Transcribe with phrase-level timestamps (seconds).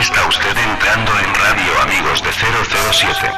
[0.00, 3.32] Está usted entrando en Radio Amigos de 007.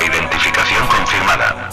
[0.00, 1.70] Identificación confirmada.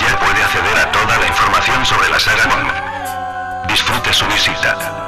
[0.00, 3.68] Ya puede acceder a toda la información sobre la saga Bond.
[3.68, 5.05] Disfrute su visita.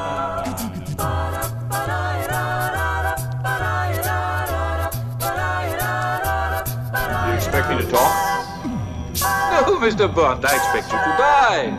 [9.88, 10.06] Mr.
[10.15, 11.73] Bond, I expect you to die.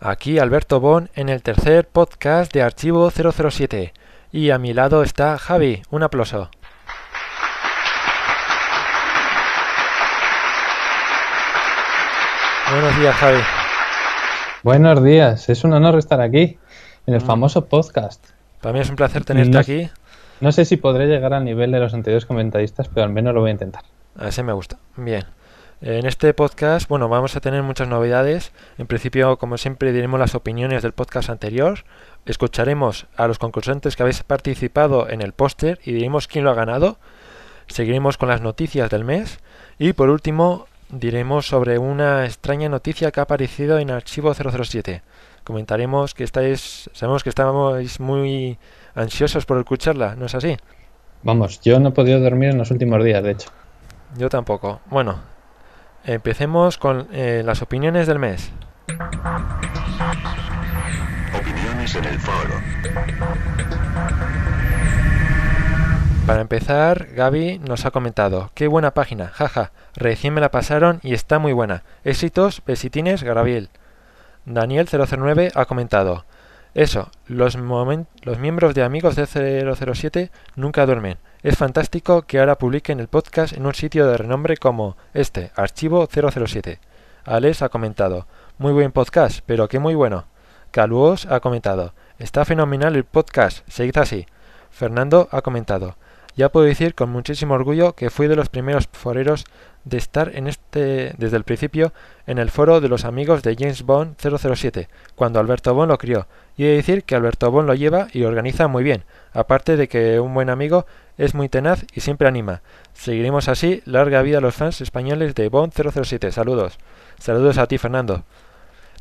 [0.00, 3.92] Aquí Alberto Bon en el tercer podcast de Archivo 007.
[4.32, 5.82] Y a mi lado está Javi.
[5.90, 6.48] Un aplauso.
[12.70, 13.38] Buenos días, Javi.
[14.62, 16.58] Buenos días, es un honor estar aquí,
[17.06, 17.26] en el Mm.
[17.26, 18.24] famoso podcast.
[18.60, 19.90] Para mí es un placer tenerte No- aquí.
[20.40, 23.40] No sé si podré llegar al nivel de los anteriores comentaristas, pero al menos lo
[23.40, 23.82] voy a intentar.
[24.18, 24.78] A ese me gusta.
[24.96, 25.24] Bien.
[25.80, 28.52] En este podcast, bueno, vamos a tener muchas novedades.
[28.78, 31.80] En principio, como siempre, diremos las opiniones del podcast anterior.
[32.26, 36.54] Escucharemos a los concursantes que habéis participado en el póster y diremos quién lo ha
[36.54, 36.98] ganado.
[37.66, 39.40] Seguiremos con las noticias del mes.
[39.78, 45.02] Y por último, diremos sobre una extraña noticia que ha aparecido en Archivo 007.
[45.42, 48.58] Comentaremos que estáis, sabemos que estáis muy
[48.94, 50.56] ansiosos por escucharla, ¿no es así?
[51.22, 53.50] Vamos, yo no he podido dormir en los últimos días, de hecho.
[54.16, 54.80] Yo tampoco.
[54.86, 55.33] Bueno,
[56.04, 58.50] empecemos con eh, las opiniones del mes.
[61.38, 62.54] Opiniones en el foro.
[66.26, 71.12] Para empezar, Gaby nos ha comentado, qué buena página, jaja, recién me la pasaron y
[71.12, 71.82] está muy buena.
[72.02, 73.68] Éxitos, besitines, Graviel.
[74.46, 76.24] Daniel009 ha comentado,
[76.74, 81.18] eso, los, miembros de amigos de 007 nunca duermen.
[81.44, 86.08] Es fantástico que ahora publiquen el podcast en un sitio de renombre como este, Archivo
[86.12, 86.80] 007.
[87.24, 88.26] Alex ha comentado,
[88.58, 90.24] muy buen podcast, pero que muy bueno.
[90.72, 94.26] Caluos ha comentado, está fenomenal el podcast, seguid así.
[94.72, 95.96] Fernando ha comentado,
[96.36, 99.44] ya puedo decir con muchísimo orgullo que fui de los primeros foreros
[99.84, 101.92] de estar en este desde el principio
[102.26, 106.26] en el foro de los amigos de James Bond 007, cuando Alberto Bond lo crió.
[106.56, 109.76] Y he de decir que Alberto Bond lo lleva y lo organiza muy bien, aparte
[109.76, 110.86] de que un buen amigo
[111.18, 112.62] es muy tenaz y siempre anima.
[112.94, 116.32] Seguiremos así, larga vida a los fans españoles de Bond 007.
[116.32, 116.78] Saludos.
[117.18, 118.24] Saludos a ti, Fernando.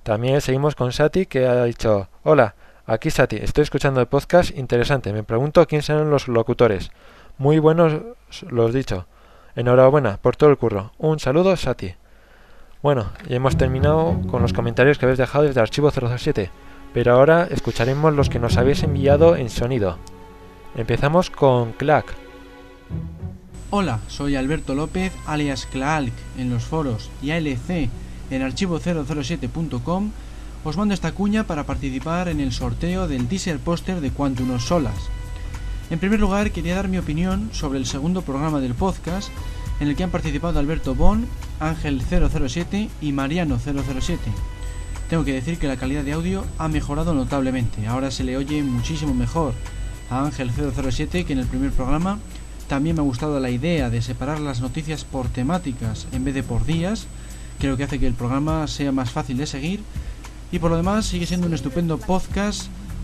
[0.04, 2.56] También seguimos con Sati que ha dicho, hola,
[2.86, 6.92] aquí Sati, estoy escuchando el podcast interesante, me pregunto quién serán los locutores.
[7.44, 7.92] Muy buenos
[8.50, 9.06] los dicho.
[9.58, 10.94] Enhorabuena por todo el curro.
[10.98, 11.94] Un saludo, Sati.
[12.82, 16.50] Bueno, ya hemos terminado con los comentarios que habéis dejado desde Archivo 007,
[16.94, 19.98] pero ahora escucharemos los que nos habéis enviado en sonido.
[20.78, 22.16] Empezamos con Clack.
[23.72, 27.90] Hola, soy Alberto López, alias Klaalk, en los foros y ALC
[28.32, 30.12] en archivo007.com.
[30.64, 35.10] Os mando esta cuña para participar en el sorteo del teaser póster de Quantum Solas.
[35.94, 39.30] En primer lugar, quería dar mi opinión sobre el segundo programa del podcast,
[39.80, 41.28] en el que han participado Alberto Bon,
[41.60, 44.20] Ángel 007 y Mariano 007.
[45.08, 48.64] Tengo que decir que la calidad de audio ha mejorado notablemente, ahora se le oye
[48.64, 49.54] muchísimo mejor
[50.10, 52.18] a Ángel 007 que en el primer programa.
[52.68, 56.42] También me ha gustado la idea de separar las noticias por temáticas en vez de
[56.42, 57.06] por días,
[57.60, 59.82] creo que hace que el programa sea más fácil de seguir
[60.52, 62.64] y por lo demás sigue siendo un estupendo podcast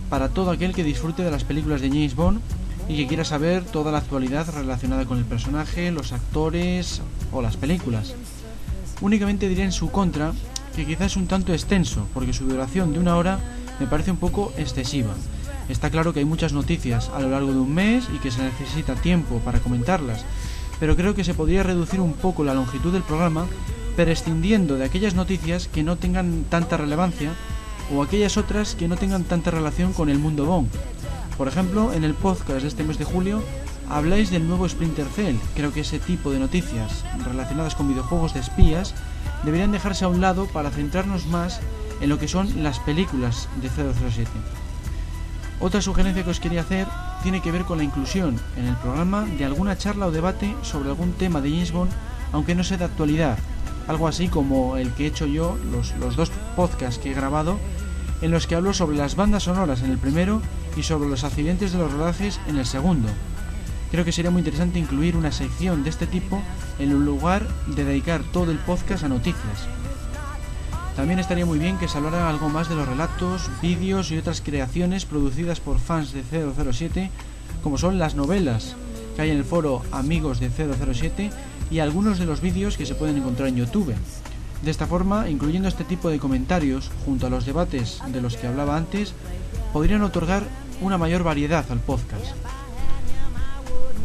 [0.09, 2.41] para todo aquel que disfrute de las películas de James Bond
[2.89, 7.01] y que quiera saber toda la actualidad relacionada con el personaje, los actores
[7.31, 8.15] o las películas.
[8.99, 10.33] Únicamente diré en su contra
[10.75, 13.39] que quizás es un tanto extenso, porque su duración de una hora
[13.79, 15.13] me parece un poco excesiva.
[15.69, 18.41] Está claro que hay muchas noticias a lo largo de un mes y que se
[18.41, 20.25] necesita tiempo para comentarlas,
[20.79, 23.45] pero creo que se podría reducir un poco la longitud del programa
[23.95, 27.33] prescindiendo de aquellas noticias que no tengan tanta relevancia
[27.93, 30.69] o aquellas otras que no tengan tanta relación con el mundo Bond.
[31.39, 33.41] Por ejemplo, en el podcast de este mes de julio
[33.89, 35.37] habláis del nuevo Splinter Cell.
[35.55, 38.93] Creo que ese tipo de noticias relacionadas con videojuegos de espías
[39.45, 41.61] deberían dejarse a un lado para centrarnos más
[42.01, 44.29] en lo que son las películas de 007.
[45.61, 46.87] Otra sugerencia que os quería hacer
[47.23, 50.89] tiene que ver con la inclusión en el programa de alguna charla o debate sobre
[50.89, 51.91] algún tema de James Bond,
[52.33, 53.37] aunque no sea de actualidad.
[53.87, 57.57] Algo así como el que he hecho yo, los, los dos podcasts que he grabado,
[58.21, 60.41] en los que hablo sobre las bandas sonoras en el primero
[60.75, 63.07] y sobre los accidentes de los rodajes en el segundo.
[63.91, 66.41] Creo que sería muy interesante incluir una sección de este tipo
[66.77, 69.67] en lugar de dedicar todo el podcast a noticias.
[70.95, 74.41] También estaría muy bien que se hablara algo más de los relatos, vídeos y otras
[74.41, 77.09] creaciones producidas por fans de 007
[77.63, 78.75] como son las novelas
[79.15, 81.29] que hay en el foro Amigos de 007
[81.71, 83.93] y algunos de los vídeos que se pueden encontrar en YouTube.
[84.61, 88.47] De esta forma, incluyendo este tipo de comentarios junto a los debates de los que
[88.47, 89.13] hablaba antes,
[89.73, 90.43] podrían otorgar
[90.81, 92.35] una mayor variedad al podcast.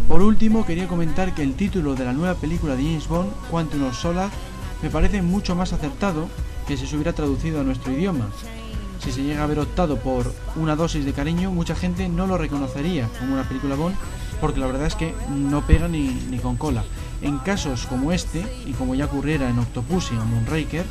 [0.09, 3.85] Por último, quería comentar que el título de la nueva película de James Bond, Quantum
[3.85, 4.35] of Solace,
[4.83, 6.29] me parece mucho más acertado
[6.67, 8.29] que si se hubiera traducido a nuestro idioma.
[8.99, 12.39] Si se llega a haber optado por una dosis de cariño, mucha gente no lo
[12.39, 13.97] reconocería como una película Bond,
[14.41, 16.85] porque la verdad es que no pega ni, ni con cola.
[17.23, 20.85] En casos como este, y como ya ocurriera en Octopussy o Moonraker,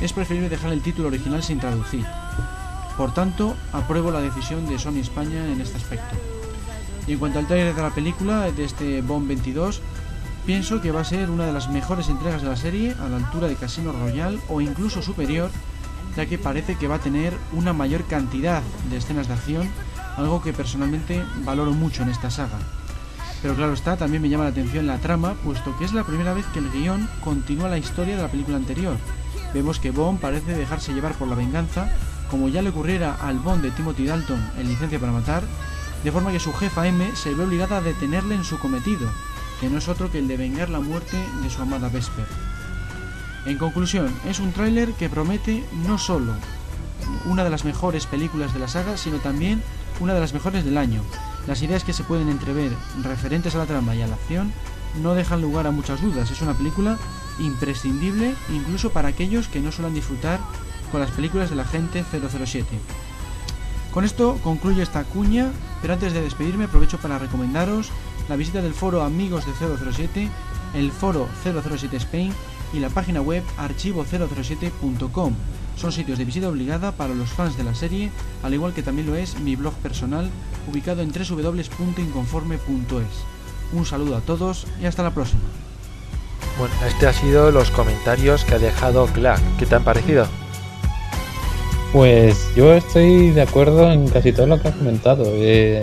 [0.00, 2.06] es preferible dejar el título original sin traducir.
[2.96, 6.16] Por tanto, apruebo la decisión de Sony España en este aspecto.
[7.06, 9.80] Y en cuanto al trailer de la película, de este Bond 22,
[10.46, 13.16] pienso que va a ser una de las mejores entregas de la serie, a la
[13.16, 15.50] altura de Casino Royale o incluso superior,
[16.16, 19.70] ya que parece que va a tener una mayor cantidad de escenas de acción,
[20.16, 22.58] algo que personalmente valoro mucho en esta saga.
[23.40, 26.34] Pero claro está, también me llama la atención la trama, puesto que es la primera
[26.34, 28.96] vez que el guion continúa la historia de la película anterior.
[29.52, 31.90] Vemos que Bond parece dejarse llevar por la venganza,
[32.32, 35.42] como ya le ocurriera al Bond de Timothy Dalton en Licencia para Matar,
[36.02, 39.06] de forma que su jefa M se ve obligada a detenerle en su cometido,
[39.60, 42.24] que no es otro que el de vengar la muerte de su amada Vesper.
[43.44, 46.32] En conclusión, es un tráiler que promete no solo
[47.26, 49.62] una de las mejores películas de la saga, sino también
[50.00, 51.02] una de las mejores del año.
[51.46, 54.54] Las ideas que se pueden entrever referentes a la trama y a la acción
[55.02, 56.30] no dejan lugar a muchas dudas.
[56.30, 56.96] Es una película
[57.38, 60.40] imprescindible incluso para aquellos que no suelen disfrutar
[60.92, 62.78] con las películas de la gente 007.
[63.92, 65.50] Con esto concluyo esta cuña,
[65.80, 67.90] pero antes de despedirme aprovecho para recomendaros
[68.28, 70.28] la visita del foro Amigos de 007,
[70.74, 72.32] el foro 007 Spain
[72.72, 75.34] y la página web archivo007.com.
[75.76, 78.12] Son sitios de visita obligada para los fans de la serie,
[78.42, 80.30] al igual que también lo es mi blog personal,
[80.70, 83.24] ubicado en www.inconforme.es.
[83.72, 85.42] Un saludo a todos y hasta la próxima.
[86.58, 89.42] Bueno, este ha sido los comentarios que ha dejado Clark.
[89.58, 90.26] ¿Qué te han parecido?
[91.92, 95.24] Pues yo estoy de acuerdo en casi todo lo que has comentado.
[95.26, 95.82] Eh,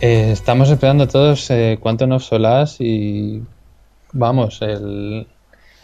[0.00, 3.42] eh, estamos esperando todos eh, Quantum of Solace y
[4.12, 5.26] vamos, el,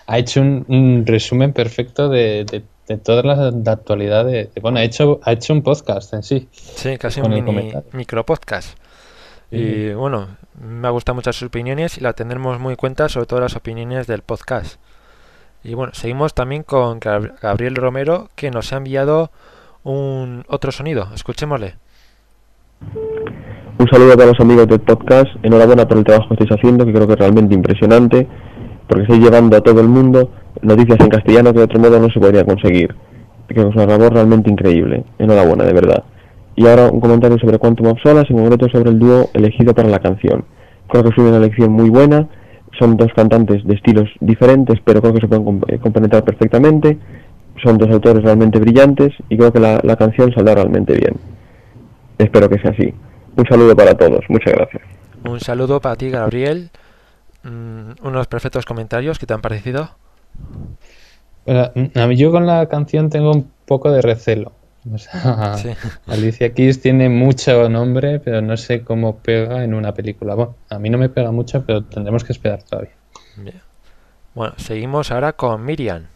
[0.07, 4.25] ha hecho un, un resumen perfecto de, de, de toda la de actualidad.
[4.25, 6.49] De, de- bueno, ha hecho, ha hecho un podcast en sí.
[6.51, 8.77] Sí, casi un mini micro podcast.
[9.55, 10.29] Y bueno,
[10.59, 13.55] me ha gustado mucho sus opiniones y la tendremos muy en cuenta, sobre todo las
[13.55, 14.81] opiniones del podcast.
[15.65, 19.31] Y bueno, seguimos también con Gab- Gabriel Romero, que nos ha enviado
[19.85, 21.09] un otro sonido.
[21.15, 21.75] Escuchémosle.
[23.79, 25.29] Un saludo para los amigos del podcast.
[25.43, 28.27] Enhorabuena por el trabajo que estáis haciendo, que creo que es realmente impresionante,
[28.89, 30.31] porque estáis llevando a todo el mundo
[30.63, 32.95] noticias en castellano que de otro modo no se podría conseguir.
[33.49, 35.05] Que es una labor realmente increíble.
[35.19, 36.05] Enhorabuena, de verdad.
[36.55, 39.89] Y ahora un comentario sobre Quantum of Solace, en concreto sobre el dúo elegido para
[39.89, 40.45] la canción.
[40.89, 42.29] Creo que fue una elección muy buena.
[42.79, 46.99] Son dos cantantes de estilos diferentes, pero creo que se pueden comp- eh, compenetrar perfectamente.
[47.63, 51.15] Son dos autores realmente brillantes y creo que la, la canción saldrá realmente bien.
[52.19, 52.95] Espero que sea así.
[53.37, 54.25] Un saludo para todos.
[54.29, 54.83] Muchas gracias.
[55.25, 56.71] Un saludo para ti, Gabriel.
[57.45, 59.19] Mm, unos perfectos comentarios.
[59.19, 59.91] ¿Qué te han parecido?
[61.45, 64.53] Bueno, a mí yo con la canción tengo un poco de recelo.
[64.91, 65.71] O sea, Sí.
[66.07, 70.35] Alicia Keys tiene mucho nombre, pero no sé cómo pega en una película.
[70.35, 72.93] Bueno, a mí no me pega mucho, pero tendremos que esperar todavía.
[73.37, 73.61] Bien.
[74.35, 76.07] Bueno, seguimos ahora con Miriam.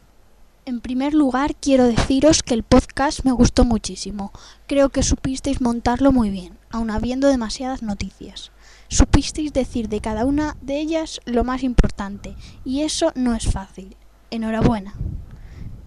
[0.65, 4.33] En primer lugar, quiero deciros que el podcast me gustó muchísimo.
[4.67, 8.51] Creo que supisteis montarlo muy bien, aun habiendo demasiadas noticias.
[8.89, 13.97] Supisteis decir de cada una de ellas lo más importante, y eso no es fácil.
[14.31, 14.95] Enhorabuena.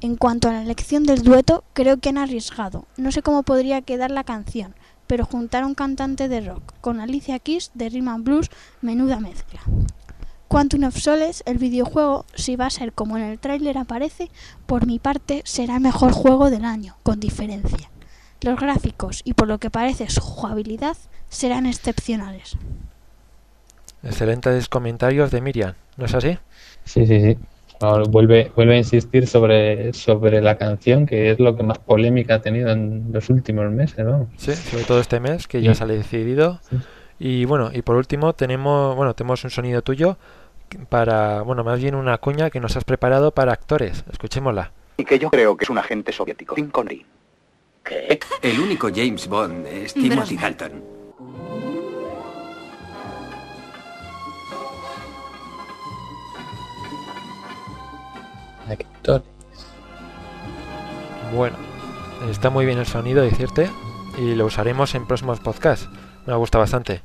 [0.02, 2.86] En cuanto a la elección del dueto, creo que han arriesgado.
[2.96, 4.74] No sé cómo podría quedar la canción,
[5.08, 8.50] pero juntar a un cantante de rock con Alicia Keys de Rhythm and Blues,
[8.82, 9.60] menuda mezcla.
[10.48, 14.32] Quantum of Solace, el videojuego, si va a ser como en el tráiler aparece,
[14.66, 17.92] por mi parte será el mejor juego del año, con diferencia.
[18.42, 20.96] Los gráficos y por lo que parece su jugabilidad
[21.28, 22.56] serán excepcionales.
[24.02, 25.74] Excelentes comentarios de Miriam.
[25.98, 26.40] ¿No es así?
[26.86, 27.38] Sí, sí, sí.
[27.82, 32.36] Ahora vuelve, vuelve a insistir sobre, sobre la canción, que es lo que más polémica
[32.36, 34.28] ha tenido en los últimos meses, ¿no?
[34.38, 35.80] Sí, sobre todo este mes que ya Sí.
[35.80, 36.60] sale decidido.
[36.70, 36.78] Sí.
[37.20, 40.18] Y bueno, y por último tenemos, bueno, tenemos un sonido tuyo
[40.90, 44.04] para, bueno, más bien una cuña que nos has preparado para actores.
[44.12, 44.72] Escuchémosla.
[44.98, 46.56] y que yo creo que es un agente soviético.
[46.56, 47.06] Tim Connery.
[47.84, 48.20] ¿Qué?
[48.42, 50.36] El único James Bond es Timothy.
[50.36, 50.99] Dalton.
[58.72, 59.24] Actores.
[61.34, 61.58] Bueno,
[62.30, 63.70] está muy bien el sonido, decirte,
[64.18, 65.88] y lo usaremos en próximos podcasts.
[66.26, 67.02] Me gusta bastante.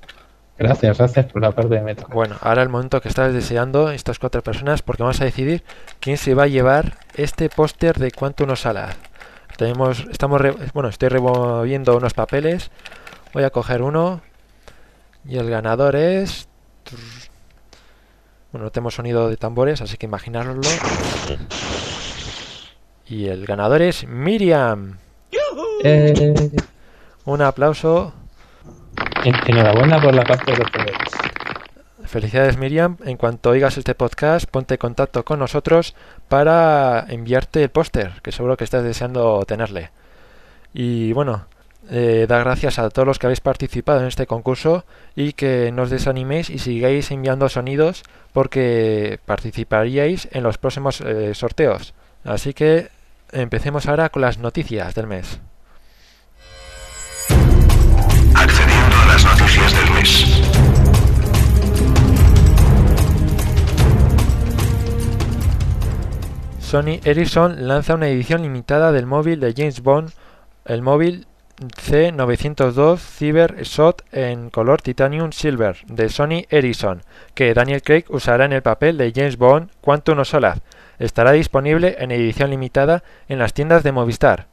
[0.56, 2.06] Gracias, gracias por la parte de meta.
[2.10, 5.64] Bueno, ahora el momento que estás deseando estas cuatro personas porque vamos a decidir
[6.00, 8.94] quién se va a llevar este póster de Quantum of Sala.
[9.56, 12.70] Tenemos, estamos, re- bueno, estoy removiendo unos papeles.
[13.32, 14.20] Voy a coger uno
[15.26, 16.48] y el ganador es.
[18.54, 20.60] Bueno, no tenemos sonido de tambores, así que imaginarlo.
[23.08, 24.98] Y el ganador es Miriam.
[25.82, 26.52] Eh,
[27.24, 28.12] Un aplauso.
[29.24, 30.94] en- enhorabuena por la parte de los poderes.
[32.04, 32.96] Felicidades Miriam.
[33.04, 35.96] En cuanto oigas este podcast, ponte en contacto con nosotros
[36.28, 39.90] para enviarte el póster, que seguro que estás deseando tenerle.
[40.72, 41.46] Y bueno,
[41.90, 45.82] eh, dar gracias a todos los que habéis participado en este concurso y que no
[45.82, 51.94] os desaniméis y sigáis enviando sonidos porque participaríais en los próximos eh, sorteos.
[52.24, 52.88] Así que
[53.32, 55.40] empecemos ahora con las noticias del mes.
[58.34, 60.44] Accediendo a las noticias del mes.
[66.60, 70.10] Sony Ericsson lanza una edición limitada del móvil de James Bond,
[70.64, 71.26] el móvil
[71.56, 77.02] C902 Cyber Shot en color Titanium Silver de Sony Ericsson,
[77.34, 80.62] que Daniel Craig usará en el papel de James Bond Quantum of Solace.
[80.98, 84.46] Estará disponible en edición limitada en las tiendas de Movistar.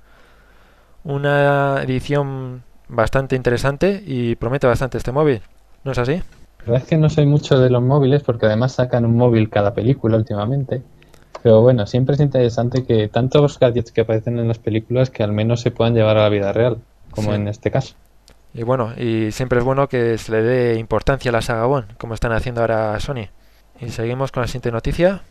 [1.03, 5.41] Una edición bastante interesante y promete bastante este móvil.
[5.83, 6.21] ¿No es así?
[6.59, 9.49] La verdad es que no soy mucho de los móviles porque además sacan un móvil
[9.49, 10.83] cada película últimamente.
[11.41, 15.31] Pero bueno, siempre es interesante que tantos gadgets que aparecen en las películas que al
[15.31, 16.77] menos se puedan llevar a la vida real,
[17.11, 17.35] como Sí.
[17.35, 17.93] en este caso.
[18.53, 21.95] Y bueno, y siempre es bueno que se le dé importancia a la saga Bond,
[21.97, 23.27] como están haciendo ahora Sony.
[23.79, 25.21] Y seguimos con la siguiente noticia.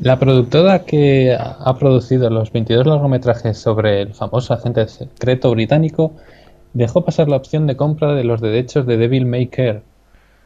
[0.00, 6.12] La productora que ha producido los 22 largometrajes sobre el famoso agente secreto británico
[6.74, 9.82] dejó pasar la opción de compra de los derechos de Devil May Care.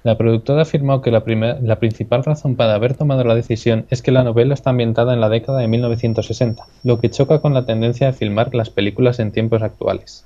[0.05, 4.01] La productora afirmó que la, primer- la principal razón para haber tomado la decisión es
[4.01, 7.67] que la novela está ambientada en la década de 1960, lo que choca con la
[7.67, 10.25] tendencia de filmar las películas en tiempos actuales.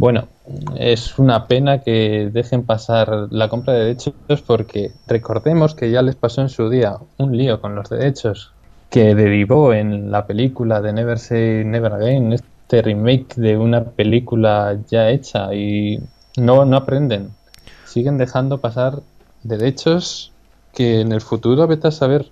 [0.00, 0.28] Bueno,
[0.76, 4.14] es una pena que dejen pasar la compra de derechos
[4.46, 8.50] porque recordemos que ya les pasó en su día un lío con los derechos
[8.88, 14.74] que derivó en la película de Never Say Never Again, este remake de una película
[14.88, 16.00] ya hecha y
[16.38, 17.32] no, no aprenden.
[17.84, 19.00] Siguen dejando pasar
[19.42, 20.32] derechos
[20.72, 22.24] que en el futuro vete a saber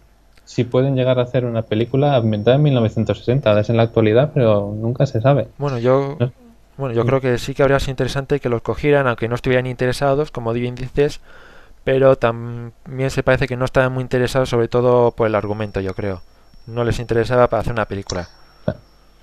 [0.47, 3.47] si pueden llegar a hacer una película ambientada en 1960.
[3.47, 5.49] Ahora es en la actualidad, pero nunca se sabe.
[5.59, 6.33] Bueno, yo, ¿No?
[6.78, 9.66] Bueno, yo creo que sí que habría sido interesante que los cogieran, aunque no estuvieran
[9.66, 11.20] interesados, como bien dices,
[11.85, 15.92] pero también se parece que no estaban muy interesados, sobre todo por el argumento, yo
[15.94, 16.23] creo.
[16.66, 18.28] No les interesaba para hacer una película.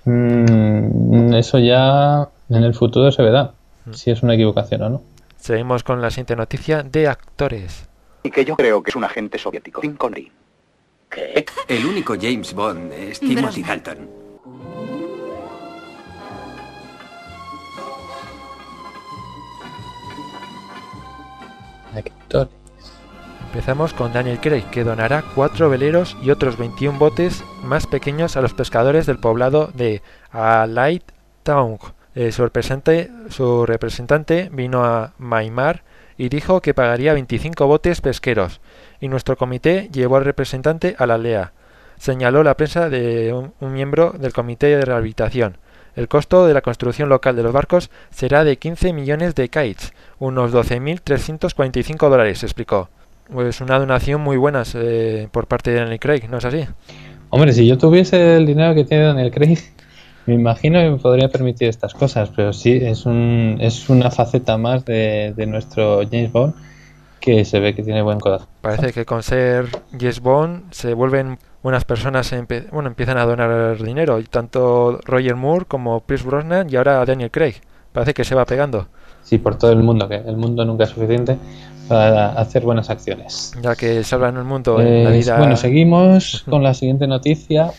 [0.05, 3.53] Mm, eso ya en el futuro se verá,
[3.85, 3.93] Mm.
[3.93, 5.01] si es una equivocación o no.
[5.37, 7.87] Seguimos con la siguiente noticia de actores.
[8.23, 9.81] Y que yo creo que es un agente soviético.
[9.81, 10.31] Tim Connery.
[11.09, 11.45] ¿Qué?
[11.67, 14.09] El único James Bond es Timothy Dalton.
[23.55, 28.41] Empezamos con Daniel Craig, que donará cuatro veleros y otros 21 botes más pequeños a
[28.41, 30.01] los pescadores del poblado de
[31.43, 31.77] Town.
[32.15, 35.83] Eh, su, representante, su representante vino a Maimar
[36.17, 38.59] y dijo que pagaría 25 botes pesqueros,
[38.99, 41.53] y nuestro comité llevó al representante a la LEA.
[41.97, 45.59] Señaló la prensa de un, un miembro del comité de rehabilitación.
[45.95, 49.93] El costo de la construcción local de los barcos será de 15 millones de kites,
[50.19, 52.89] unos 12.345 dólares, explicó.
[53.31, 56.65] Pues una donación muy buena eh, por parte de Daniel Craig, ¿no es así?
[57.29, 59.59] Hombre, si yo tuviese el dinero que tiene Daniel Craig,
[60.25, 64.57] me imagino que me podría permitir estas cosas, pero sí, es, un, es una faceta
[64.57, 66.53] más de, de nuestro James Bond
[67.19, 68.47] que se ve que tiene buen corazón.
[68.61, 72.31] Parece que con ser James Bond se vuelven buenas personas,
[72.71, 77.31] bueno, empiezan a donar dinero, y tanto Roger Moore como Pierce Brosnan y ahora Daniel
[77.31, 77.55] Craig.
[77.95, 78.87] Parece que se va pegando.
[79.23, 81.37] Sí, por todo el mundo, que el mundo nunca es suficiente
[81.87, 83.53] para hacer buenas acciones.
[83.63, 85.37] Ya que salvan el mundo en la Eh, vida.
[85.39, 87.71] Bueno, seguimos con la siguiente noticia.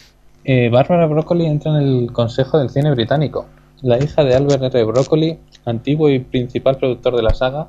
[0.45, 3.47] Eh, Bárbara Broccoli entra en el Consejo del Cine Británico.
[3.83, 4.85] La hija de Albert R.
[4.85, 7.69] Broccoli, antiguo y principal productor de la saga,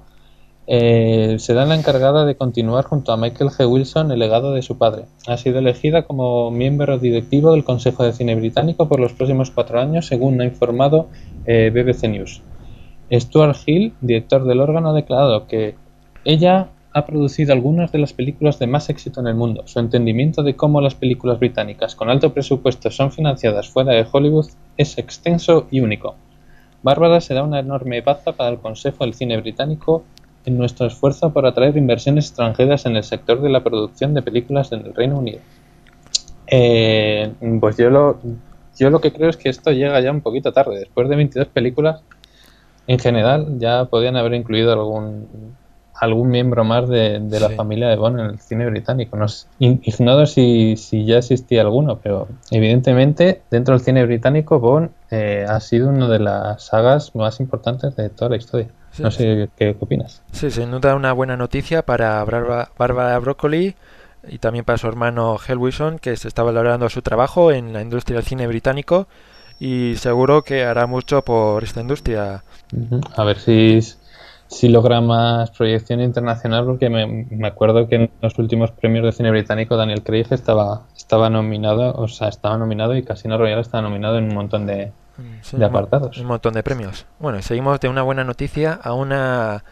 [0.70, 3.70] eh, será la encargada de continuar junto a Michael G.
[3.70, 5.06] Wilson el legado de su padre.
[5.26, 9.80] Ha sido elegida como miembro directivo del Consejo de Cine Británico por los próximos cuatro
[9.80, 11.08] años, según ha informado
[11.48, 12.42] eh, BBC News.
[13.12, 15.76] Stuart Hill, director del órgano, ha declarado que
[16.26, 19.64] ella ha producido algunas de las películas de más éxito en el mundo.
[19.66, 24.48] Su entendimiento de cómo las películas británicas con alto presupuesto son financiadas fuera de Hollywood
[24.78, 26.16] es extenso y único.
[26.84, 30.04] Bárbara será una enorme baza para el Consejo del Cine Británico
[30.46, 34.72] en nuestro esfuerzo por atraer inversiones extranjeras en el sector de la producción de películas
[34.72, 35.40] en el Reino Unido.
[36.48, 38.20] Eh, pues yo lo,
[38.78, 40.80] yo lo que creo es que esto llega ya un poquito tarde.
[40.80, 42.02] Después de 22 películas,
[42.88, 45.56] en general, ya podían haber incluido algún
[46.00, 49.18] algún miembro más de, la familia de Bond en el cine británico.
[49.18, 49.26] No,
[49.60, 55.60] ignoro si, si, ya existía alguno, pero evidentemente dentro del cine británico Bond eh, ha
[55.60, 58.68] sido una de las sagas más importantes de toda la historia.
[59.00, 60.24] No sé qué, opinas.
[60.32, 63.76] Sí, se nota una buena noticia para Barbara Broccoli
[64.30, 67.82] y también para su hermano Hel Wilson, que se está valorando su trabajo en la
[67.82, 69.08] industria del cine británico
[69.60, 72.44] y seguro que hará mucho por esta industria.
[73.16, 73.80] A ver si,
[74.48, 79.32] si logra más proyección internacional, porque me, acuerdo que en los últimos premios de cine
[79.32, 84.18] británico Daniel Craig estaba, estaba nominado, o sea, estaba nominado y Casino Royale estaba nominado
[84.18, 84.92] en un montón de,
[85.52, 86.18] de apartados.
[86.18, 87.06] Un montón de premios.
[87.20, 89.64] Bueno, seguimos de una buena noticia a una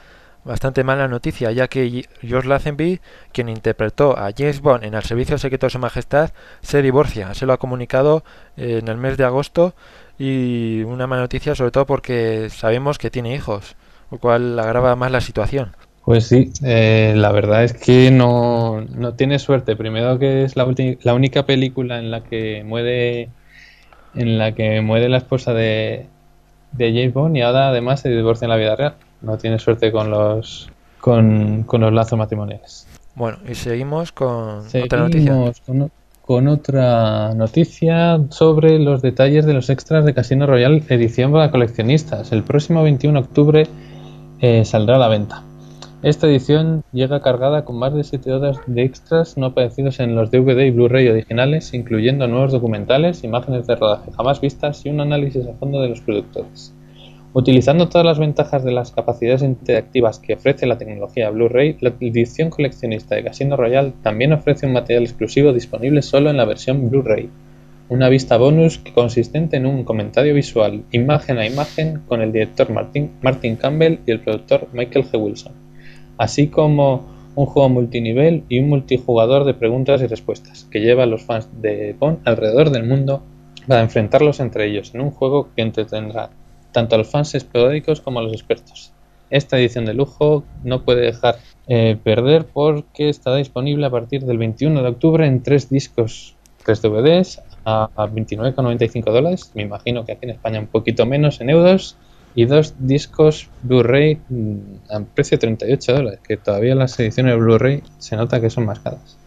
[0.46, 3.02] bastante mala noticia, ya que George Lazenby,
[3.34, 6.30] quien interpretó a James Bond en El Servicio Secreto de Su Majestad,
[6.62, 7.34] se divorcia.
[7.34, 8.24] Se lo ha comunicado
[8.56, 9.74] eh, en el mes de agosto
[10.18, 13.76] y una mala noticia sobre todo porque sabemos que tiene hijos,
[14.12, 15.76] lo cual agrava más la situación.
[16.06, 19.76] Pues sí, eh, la verdad es que no, no tiene suerte.
[19.76, 20.72] Primero que es la,
[21.02, 23.30] la única película en la que muere
[24.14, 26.06] en la que muere la esposa de,
[26.72, 28.96] de James Bond y ahora además se divorcia en la vida real
[29.26, 32.88] no tiene suerte con los con, los lazos matrimoniales.
[33.16, 35.34] Bueno, y seguimos con otra noticia.
[35.66, 35.92] Con,
[36.22, 42.32] con, otra noticia sobre los detalles de los extras de Casino Royale edición para coleccionistas.
[42.32, 43.68] El próximo 21 de octubre
[44.42, 45.44] eh, saldrá a la venta.
[46.06, 50.30] Esta edición llega cargada con más de 7 horas de extras no aparecidos en los
[50.30, 55.48] DVD y Blu-ray originales, incluyendo nuevos documentales, imágenes de rodaje jamás vistas y un análisis
[55.48, 56.75] a fondo de los productores.
[57.38, 62.50] Utilizando todas las ventajas de las capacidades interactivas que ofrece la tecnología Blu-ray, la edición
[62.50, 67.30] coleccionista de Casino Royale también ofrece un material exclusivo disponible solo en la versión Blu-ray.
[67.90, 73.12] Una vista bonus consistente en un comentario visual, imagen a imagen, con el director Martin,
[73.22, 75.22] Martin Campbell y el productor Michael G.
[75.22, 75.52] Wilson,
[76.18, 81.06] así como un juego multinivel y un multijugador de preguntas y respuestas, que lleva a
[81.06, 83.24] los fans de Bond alrededor del mundo
[83.68, 86.30] para enfrentarlos entre ellos en un juego que entretendrá
[86.76, 88.92] tanto a los fans esporádicos como a los expertos.
[89.30, 94.38] Esta edición de lujo no puede dejar eh, perder porque estará disponible a partir del
[94.38, 96.36] 21 de octubre en tres discos,
[96.66, 99.52] tres DVDs a, 29,95 dólares.
[99.54, 101.96] Me imagino que aquí en España un poquito menos en euros.
[102.38, 104.58] Y dos discos Blu-ray mm,
[104.92, 108.80] a precio de 38 dólares, que todavía las ediciones Blu-ray se nota que son más
[108.80, 109.18] caras.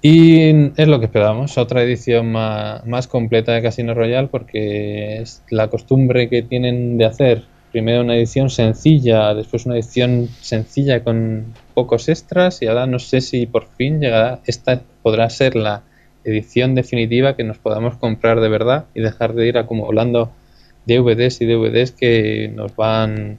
[0.00, 5.68] Y es lo que esperábamos, otra edición más, completa de Casino Royale porque es la
[5.68, 12.08] costumbre que tienen de hacer primero una edición sencilla, después una edición sencilla con pocos
[12.08, 15.82] extras y ahora no sé si por fin llegará, esta podrá ser la
[16.24, 20.30] edición definitiva que nos podamos comprar de verdad y dejar de ir acumulando
[20.86, 23.38] DVDs y DVDs que nos van,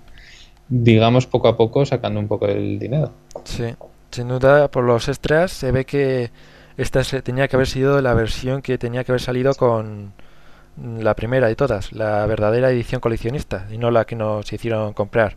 [0.68, 3.12] digamos, poco a poco sacando un poco el dinero.
[3.44, 3.64] Sí,
[4.12, 6.32] sin duda por los extras se ve que
[6.78, 10.14] esta tenía que haber sido la versión que tenía que haber salido con
[10.78, 15.36] la primera de todas, la verdadera edición coleccionista y no la que nos hicieron comprar,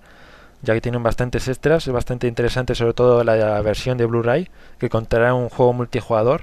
[0.63, 4.89] ya que tienen bastantes extras, es bastante interesante sobre todo la versión de Blu-ray que
[4.89, 6.43] contará un juego multijugador.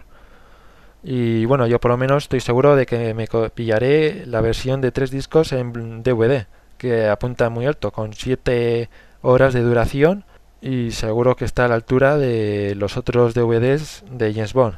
[1.01, 4.91] Y bueno, yo por lo menos estoy seguro de que me pillaré la versión de
[4.91, 8.89] tres discos en DVD, que apunta muy alto, con 7
[9.21, 10.25] horas de duración
[10.61, 14.75] y seguro que está a la altura de los otros DVDs de James Bond.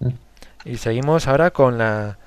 [0.00, 0.08] Mm.
[0.64, 2.18] Y seguimos ahora con la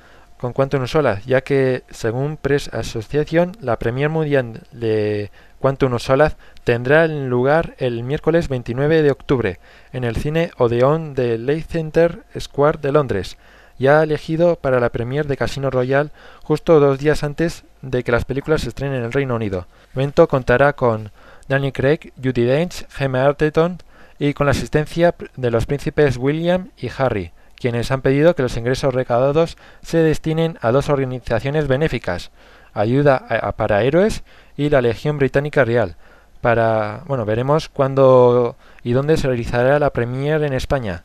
[0.41, 7.07] con Quantum Solace, ya que según Press Association, la Premier Mundial de Quantum Solace tendrá
[7.07, 9.59] lugar el miércoles 29 de octubre
[9.93, 13.37] en el cine Odeon de Leicester Square de Londres,
[13.77, 16.09] ya elegido para la premier de Casino Royale
[16.43, 19.67] justo dos días antes de que las películas se estrenen en el Reino Unido.
[19.93, 21.11] El evento contará con
[21.47, 23.77] Daniel Craig, Judy Dench, Gemma Arterton
[24.19, 28.57] y con la asistencia de los príncipes William y Harry, quienes han pedido que los
[28.57, 32.31] ingresos recaudados se destinen a dos organizaciones benéficas,
[32.73, 34.23] Ayuda para Héroes
[34.55, 35.95] y la Legión Británica Real.
[36.39, 41.03] Para, bueno, veremos cuándo y dónde se realizará la premier en España.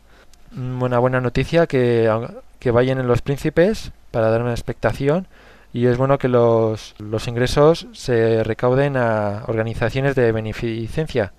[0.57, 2.11] Una buena noticia que,
[2.59, 5.27] que vayan en los príncipes para dar una expectación
[5.77, 11.35] y es bueno que los, los ingresos se recauden a organizaciones de beneficencia.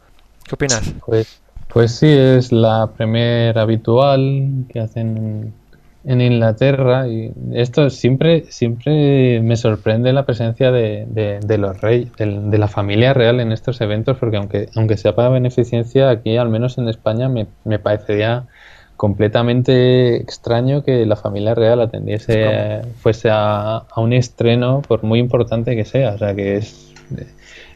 [0.48, 0.94] ¿Qué opinas?
[1.04, 5.54] Pues, pues sí, es la primera habitual que hacen
[6.06, 11.08] en Inglaterra y esto siempre siempre me sorprende la presencia de,
[11.42, 15.30] de, los reyes de, la familia real en estos eventos porque aunque aunque sea para
[15.30, 18.46] beneficencia aquí al menos en España me, me parecería
[18.98, 25.76] completamente extraño que la familia real atendiese fuese a, a, un estreno por muy importante
[25.76, 26.94] que sea o sea que es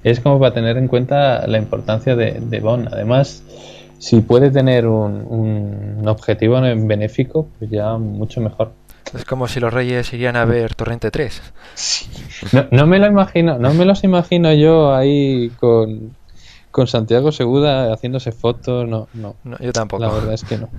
[0.03, 3.43] es como para tener en cuenta la importancia de, de Bond además
[4.01, 8.71] si puede tener un, un objetivo benéfico, pues ya mucho mejor.
[9.13, 11.41] Es como si los reyes irían a ver Torrente 3.
[12.53, 16.15] No, no, me lo imagino, no me los imagino yo ahí con,
[16.71, 19.35] con Santiago Seguda haciéndose fotos, no, no.
[19.43, 20.03] no yo tampoco.
[20.03, 20.69] La verdad es que no.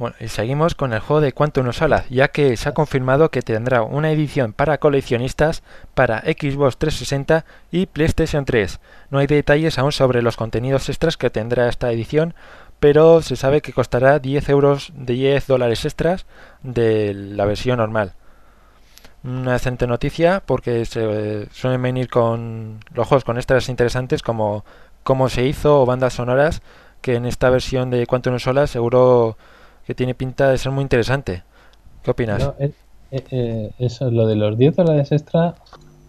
[0.00, 3.42] Bueno, y seguimos con el juego de Quantum Sala, ya que se ha confirmado que
[3.42, 8.80] tendrá una edición para coleccionistas para Xbox 360 y PlayStation 3.
[9.10, 12.32] No hay detalles aún sobre los contenidos extras que tendrá esta edición,
[12.78, 16.24] pero se sabe que costará 10 euros de 10 dólares extras
[16.62, 18.14] de la versión normal.
[19.22, 24.64] Una excelente noticia porque se suelen venir con los juegos con extras interesantes como
[25.02, 26.62] cómo se hizo o bandas sonoras
[27.02, 29.36] que en esta versión de Quantum Sola seguro
[29.90, 31.42] que tiene pinta de ser muy interesante.
[32.04, 32.52] ¿Qué opinas?
[32.60, 32.70] Eh,
[33.10, 35.56] eh, eh, eso, lo de los 10 dólares extra,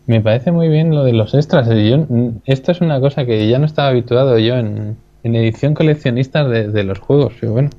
[0.05, 1.67] me parece muy bien lo de los extras.
[1.67, 2.05] Yo,
[2.45, 6.99] esto es una cosa que ya no estaba habituado yo en, edición coleccionista de, los
[6.99, 7.33] juegos.
[7.39, 7.71] Pero bueno,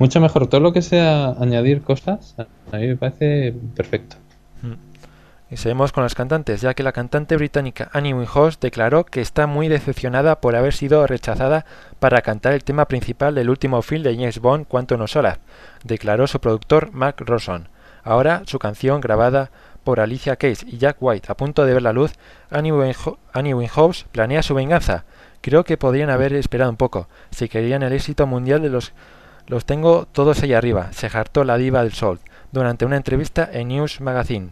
[0.00, 0.48] mucho mejor.
[0.48, 2.34] Todo lo que sea añadir cosas,
[2.72, 4.16] a mí me parece perfecto.
[5.54, 9.46] Y seguimos con las cantantes, ya que la cantante británica Annie Winehouse declaró que está
[9.46, 11.64] muy decepcionada por haber sido rechazada
[12.00, 15.38] para cantar el tema principal del último film de James Bond, Quantum of Solace,
[15.84, 17.68] declaró su productor Mark Rosson.
[18.02, 19.52] Ahora, su canción grabada
[19.84, 22.14] por Alicia Keys y Jack White a punto de ver la luz,
[22.50, 25.04] Annie, Winehouse planea su venganza.
[25.40, 28.92] Creo que podrían haber esperado un poco, si querían el éxito mundial de los...
[29.46, 32.18] Los tengo todos ahí arriba, se hartó la diva del sol
[32.50, 34.50] durante una entrevista en News Magazine.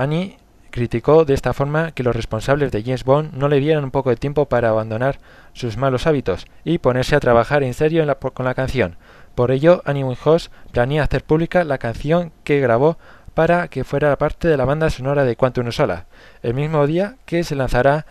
[0.00, 0.38] Annie
[0.70, 4.08] criticó de esta forma que los responsables de James Bond no le dieran un poco
[4.08, 5.18] de tiempo para abandonar
[5.52, 8.96] sus malos hábitos y ponerse a trabajar en serio con la canción.
[9.34, 12.96] Por ello, Annie Winehouse planea hacer pública la canción que grabó
[13.34, 16.06] para que fuera parte de la banda sonora de Quantum Sola,
[16.42, 18.06] el mismo día que se lanzará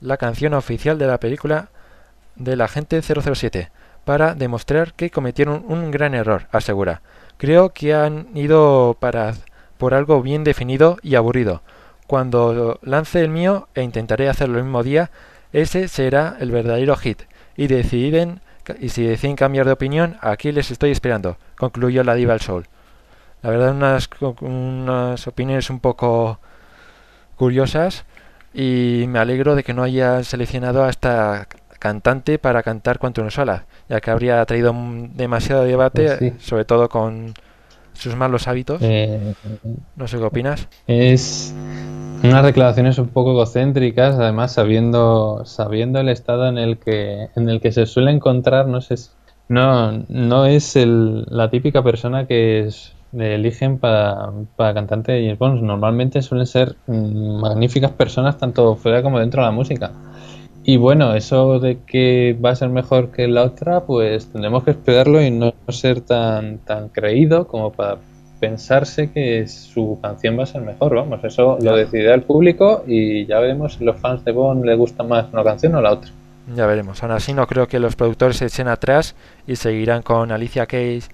[0.00, 1.68] la canción oficial de la película
[2.36, 3.70] del agente 007,
[4.06, 7.02] para demostrar que cometieron un gran error, asegura.
[7.36, 9.34] Creo que han ido para
[9.84, 11.60] por algo bien definido y aburrido.
[12.06, 15.10] Cuando lance el mío e intentaré hacerlo el mismo día,
[15.52, 17.24] ese será el verdadero hit.
[17.54, 18.40] Y deciden
[18.80, 22.64] y si deciden cambiar de opinión, aquí les estoy esperando, concluyó la diva al sol.
[23.42, 24.08] La verdad, unas,
[24.40, 26.40] unas opiniones un poco
[27.36, 28.06] curiosas
[28.54, 31.46] y me alegro de que no haya seleccionado a esta
[31.78, 34.74] cantante para cantar Quantum Sola, ya que habría traído
[35.12, 37.34] demasiado debate, pues sobre todo con
[37.94, 38.80] sus malos hábitos.
[38.82, 39.34] Eh,
[39.96, 40.68] no sé qué opinas.
[40.86, 41.54] Es
[42.22, 47.60] unas declaraciones un poco egocéntricas, además sabiendo sabiendo el estado en el que en el
[47.60, 48.96] que se suele encontrar, no sé,
[49.48, 55.38] no no es el, la típica persona que es, eligen para, para cantante de James
[55.38, 55.62] Bond.
[55.62, 59.92] Normalmente suelen ser mm, magníficas personas tanto fuera como dentro de la música.
[60.66, 64.70] Y bueno, eso de que va a ser mejor que la otra, pues tendremos que
[64.70, 67.98] esperarlo y no ser tan, tan creído como para
[68.40, 70.94] pensarse que su canción va a ser mejor.
[70.94, 74.78] Vamos, eso lo decidirá el público y ya veremos si los fans de Bond les
[74.78, 76.10] gusta más una canción o la otra.
[76.54, 77.02] Ya veremos.
[77.02, 79.14] Aún así, no creo que los productores se echen atrás
[79.46, 81.10] y seguirán con Alicia Keys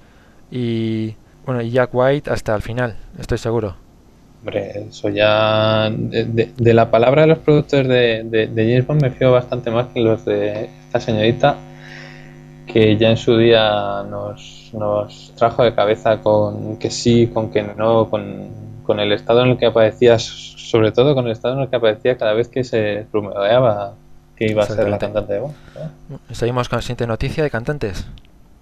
[0.50, 3.74] y, bueno, y Jack White hasta el final, estoy seguro.
[4.40, 5.90] Hombre, eso ya.
[5.90, 7.87] De, la palabra de los productores
[8.31, 11.57] de, de, James Bond me fío bastante más que los de esta señorita,
[12.66, 17.62] que ya en su día nos, nos trajo de cabeza con que sí, con que
[17.62, 21.68] no, con, el estado en el que aparecía, sobre todo con el estado en el
[21.68, 23.94] que aparecía cada vez que se rumoreaba
[24.35, 25.55] que iba a ser la cantante de Bond.
[26.33, 28.09] Seguimos con la siguiente noticia de cantantes.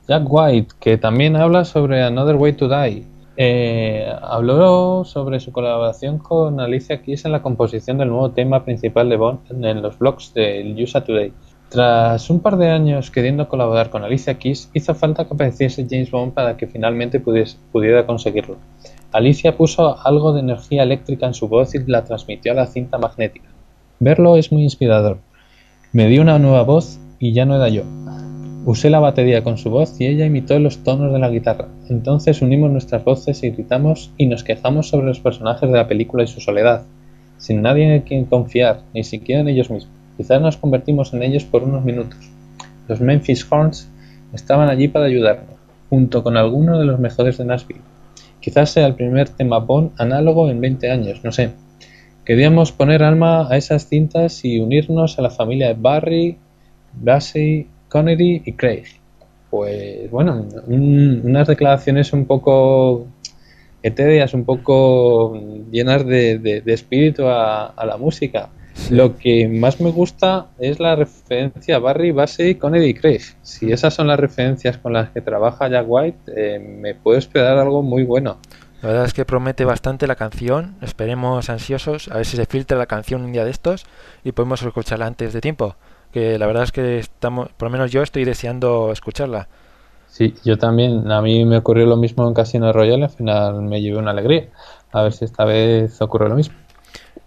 [0.09, 3.07] Jack White, que también habla sobre Another Way to Die
[3.41, 9.09] eh, habló sobre su colaboración con Alicia Keys en la composición del nuevo tema principal
[9.09, 11.33] de Bond en los blogs de USA Today.
[11.69, 16.11] Tras un par de años queriendo colaborar con Alicia Keys, hizo falta que apareciese James
[16.11, 18.57] Bond para que finalmente pudiera conseguirlo.
[19.13, 22.99] Alicia puso algo de energía eléctrica en su voz y la transmitió a la cinta
[22.99, 23.51] magnética.
[24.01, 25.19] Verlo es muy inspirador.
[25.93, 27.85] Me dio una nueva voz y ya no era yo.
[28.65, 31.69] Usé la batería con su voz y ella imitó los tonos de la guitarra.
[31.91, 36.23] Entonces unimos nuestras voces y gritamos y nos quejamos sobre los personajes de la película
[36.23, 36.83] y su soledad,
[37.39, 39.93] sin nadie en quien confiar, ni siquiera en ellos mismos.
[40.17, 42.19] Quizás nos convertimos en ellos por unos minutos.
[42.89, 43.89] Los Memphis Horns
[44.35, 45.55] estaban allí para ayudarnos,
[45.89, 47.81] junto con algunos de los mejores de Nashville.
[48.41, 51.53] Quizás sea el primer tema Bond análogo en 20 años, no sé.
[52.25, 56.37] Queríamos poner alma a esas cintas y unirnos a la familia de Barry,
[56.93, 58.98] Bassey, Connery y Craig.
[59.51, 63.07] Pues bueno, un- unas declaraciones un poco
[63.83, 65.35] etéreas, un poco
[65.71, 68.51] llenas de, de- de espíritu a, a la música.
[68.91, 73.23] Lo que más me gusta es la referencia a Barry, Bassey, Connery y Craig.
[73.43, 77.59] Si esas son las referencias con las que trabaja Jack White, eh, me puedo esperar
[77.59, 78.39] algo muy bueno.
[78.83, 80.77] La verdad es que promete bastante la canción.
[80.81, 83.85] Esperemos ansiosos a ver si se filtra la canción un día de estos
[84.23, 85.75] y podemos escucharla antes de tiempo.
[86.13, 89.49] Que la verdad es que estamos, por lo menos yo estoy deseando escucharla.
[90.09, 91.11] Sí, yo también.
[91.13, 94.49] A mí me ocurrió lo mismo en Casino Royale, al final me llevé una alegría.
[94.93, 96.55] A ver si esta vez ocurre lo mismo.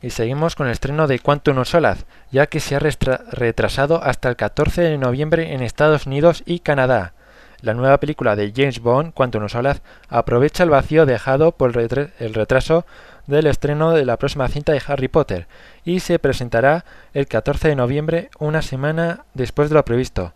[0.01, 4.29] Y seguimos con el estreno de Quantum of Solace, ya que se ha retrasado hasta
[4.29, 7.13] el 14 de noviembre en Estados Unidos y Canadá.
[7.61, 12.33] La nueva película de James Bond, Quantum of Solace, aprovecha el vacío dejado por el
[12.33, 12.85] retraso
[13.31, 15.47] del estreno de la próxima cinta de Harry Potter
[15.83, 20.33] y se presentará el 14 de noviembre, una semana después de lo previsto.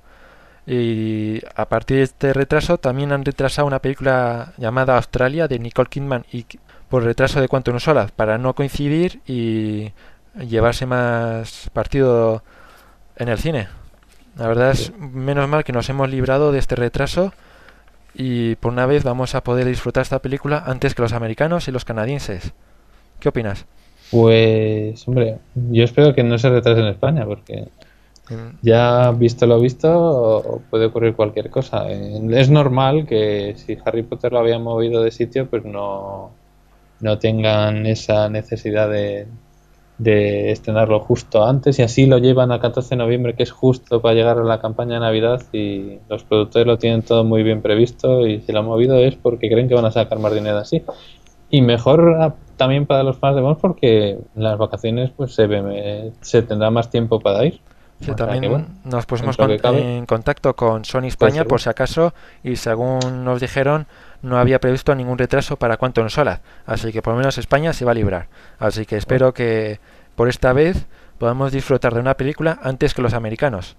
[0.66, 5.90] Y a partir de este retraso también han retrasado una película llamada Australia de Nicole
[5.90, 6.46] Kidman y
[6.90, 9.92] por retraso de Quantum of Solace para no coincidir y
[10.36, 12.44] llevarse más partido
[13.18, 13.68] en el cine.
[14.38, 17.34] La verdad es menos mal que nos hemos librado de este retraso
[18.14, 21.72] y por una vez vamos a poder disfrutar esta película antes que los americanos y
[21.72, 22.54] los canadienses.
[23.20, 23.66] ¿Qué opinas?
[24.12, 27.68] Pues, hombre, yo espero que no se retrase en España, porque
[28.62, 31.88] ya visto lo visto, puede ocurrir cualquier cosa.
[31.90, 36.32] Es normal que si Harry Potter lo había movido de sitio, pues no,
[37.02, 39.28] no tengan esa necesidad de,
[39.98, 44.02] de estrenarlo justo antes y así lo llevan a 14 de noviembre, que es justo
[44.02, 47.62] para llegar a la campaña de Navidad y los productores lo tienen todo muy bien
[47.62, 50.58] previsto y si lo han movido es porque creen que van a sacar más dinero
[50.58, 50.84] así.
[51.50, 55.48] Y mejor ah, también para los fans de Bond porque en las vacaciones pues se,
[55.48, 57.62] ve- se tendrá más tiempo para ir.
[58.00, 61.70] Sí, O sea también bueno, nos pusimos con- en contacto con Sony España por si
[61.70, 63.88] acaso y según nos dijeron
[64.22, 67.86] no había previsto ningún retraso para Quantum Solace, así que por lo menos España se
[67.86, 68.28] va a librar.
[68.60, 69.80] Así que espero que
[70.16, 70.88] por esta vez
[71.20, 73.78] podamos disfrutar de una película antes que los americanos.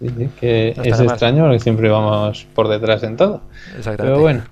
[0.00, 3.40] Sí, sí, que No es extraño porque siempre vamos por detrás en todo.
[3.76, 4.02] Exactamente.
[4.04, 4.42] Pero bueno.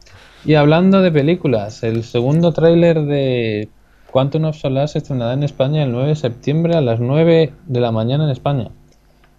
[0.46, 3.70] Y hablando de películas, el segundo tráiler de
[4.10, 7.80] Quantum of Solace se estrenará en España el 9 de septiembre a las 9 de
[7.80, 8.68] la mañana en España.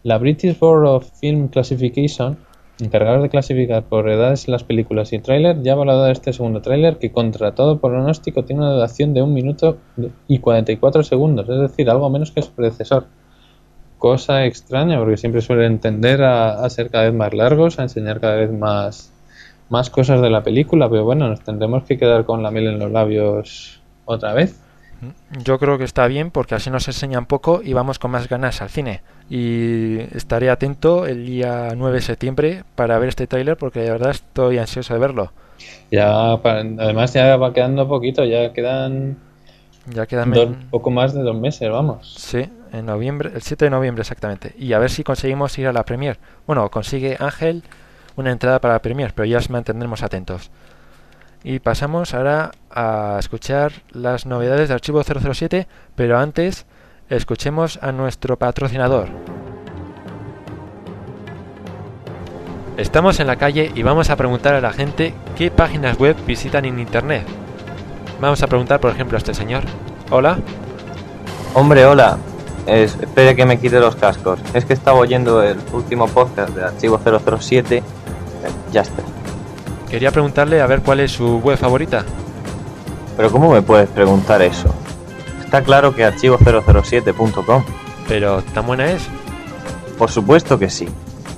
[0.01, 2.39] La British Board of Film Classification,
[2.79, 6.97] encargada de clasificar por edades las películas y tráiler, ya ha valorado este segundo tráiler
[6.97, 9.77] que contra todo pronóstico tiene una duración de 1 minuto
[10.27, 13.05] y 44 segundos, es decir, algo menos que su predecesor.
[13.99, 18.19] Cosa extraña porque siempre suelen tender a, a ser cada vez más largos, a enseñar
[18.19, 19.14] cada vez más,
[19.69, 22.79] más cosas de la película, pero bueno, nos tendremos que quedar con la miel en
[22.79, 24.59] los labios otra vez.
[25.43, 28.61] Yo creo que está bien porque así nos enseñan poco y vamos con más ganas
[28.61, 29.01] al cine.
[29.29, 34.11] Y estaré atento el día 9 de septiembre para ver este tráiler porque de verdad
[34.11, 35.31] estoy ansioso de verlo.
[35.91, 39.17] Ya, además ya va quedando poquito, ya quedan
[39.87, 42.15] Ya quedan dos- poco más de dos meses, vamos.
[42.17, 44.53] Sí, en noviembre, el 7 de noviembre exactamente.
[44.57, 46.17] Y a ver si conseguimos ir a la premier.
[46.47, 47.63] Bueno, consigue Ángel
[48.15, 48.81] una entrada para la
[49.13, 50.51] pero ya os mantendremos atentos.
[51.43, 56.65] Y pasamos ahora a escuchar las novedades de Archivo 007, pero antes
[57.09, 59.09] escuchemos a nuestro patrocinador.
[62.77, 66.65] Estamos en la calle y vamos a preguntar a la gente qué páginas web visitan
[66.65, 67.23] en internet.
[68.19, 69.63] Vamos a preguntar, por ejemplo, a este señor.
[70.09, 70.39] Hola.
[71.53, 72.17] Hombre, hola.
[72.65, 74.39] Es- espere que me quite los cascos.
[74.53, 77.81] Es que estaba oyendo el último podcast de Archivo 007.
[78.71, 79.03] Ya está.
[79.89, 82.03] Quería preguntarle a ver cuál es su web favorita.
[83.15, 84.73] Pero ¿cómo me puedes preguntar eso?
[85.43, 87.63] Está claro que archivo007.com.
[88.07, 89.07] Pero tan buena es.
[89.97, 90.87] Por supuesto que sí.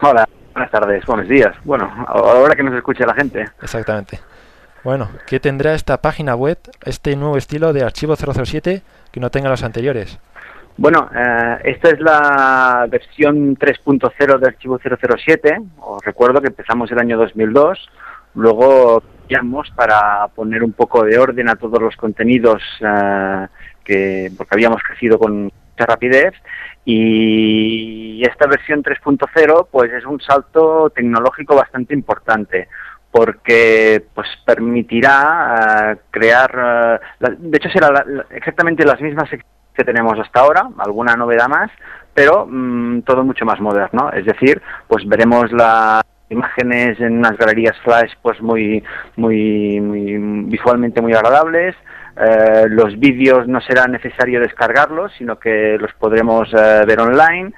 [0.00, 1.54] Hola, buenas tardes, buenos días.
[1.64, 3.48] Bueno, ahora que nos escuche la gente.
[3.62, 4.18] Exactamente.
[4.84, 9.48] Bueno, ¿qué tendrá esta página web, este nuevo estilo de Archivo 007 que no tenga
[9.48, 10.18] los anteriores?
[10.76, 15.60] Bueno, eh, esta es la versión 3.0 de Archivo 007.
[15.78, 17.78] Os recuerdo que empezamos el año 2002.
[18.34, 23.46] Luego cambiamos para poner un poco de orden a todos los contenidos eh,
[23.84, 26.34] que porque habíamos crecido con mucha rapidez
[26.84, 32.68] y esta versión 3.0 pues es un salto tecnológico bastante importante
[33.12, 39.84] porque pues permitirá eh, crear eh, la- de hecho será la- exactamente las mismas que
[39.84, 41.70] tenemos hasta ahora alguna novedad más
[42.14, 47.76] pero mm, todo mucho más moderno es decir pues veremos las imágenes en unas galerías
[47.84, 48.82] flash pues muy
[49.16, 50.16] muy, muy
[50.50, 51.76] visualmente muy agradables
[52.16, 57.54] eh, los vídeos no será necesario descargarlos, sino que los podremos ver online.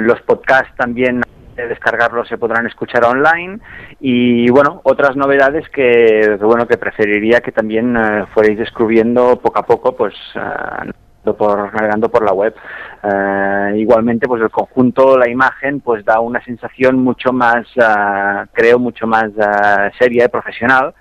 [0.00, 1.20] Los podcasts también
[1.54, 3.58] de descargarlos se podrán escuchar online.
[4.00, 9.66] Y bueno otras novedades que, bueno que preferiría que también eh, fuerais descubriendo poco a
[9.66, 10.90] poco pues eh,
[11.32, 12.54] por navegando por la web.
[13.02, 18.78] Eh, igualmente pues el conjunto la imagen pues da una sensación mucho más eh, creo
[18.78, 20.94] mucho más eh, seria y profesional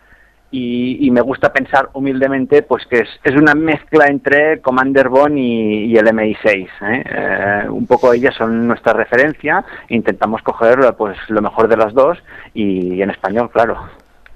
[0.54, 5.36] y, y me gusta pensar humildemente pues que es, es una mezcla entre Commander Bond
[5.36, 7.04] y, y el MI6 ¿eh?
[7.06, 12.20] Eh, un poco ellas son nuestra referencia intentamos coger pues lo mejor de las dos
[12.54, 13.80] y en español claro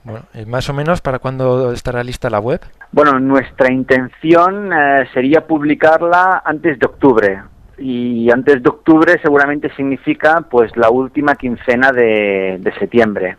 [0.04, 2.62] Bueno, eh, más o menos para cuándo estará lista la web.
[2.92, 7.44] bueno nuestra intención eh, sería publicarla antes de octubre
[7.78, 13.38] y antes de octubre seguramente significa pues la última quincena de, de septiembre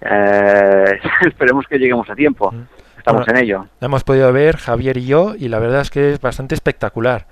[0.00, 2.52] eh, esperemos que lleguemos a tiempo
[2.96, 5.90] estamos Bueno, en ello La hemos podido ver Javier y yo y la verdad es
[5.90, 7.26] que es bastante espectacular.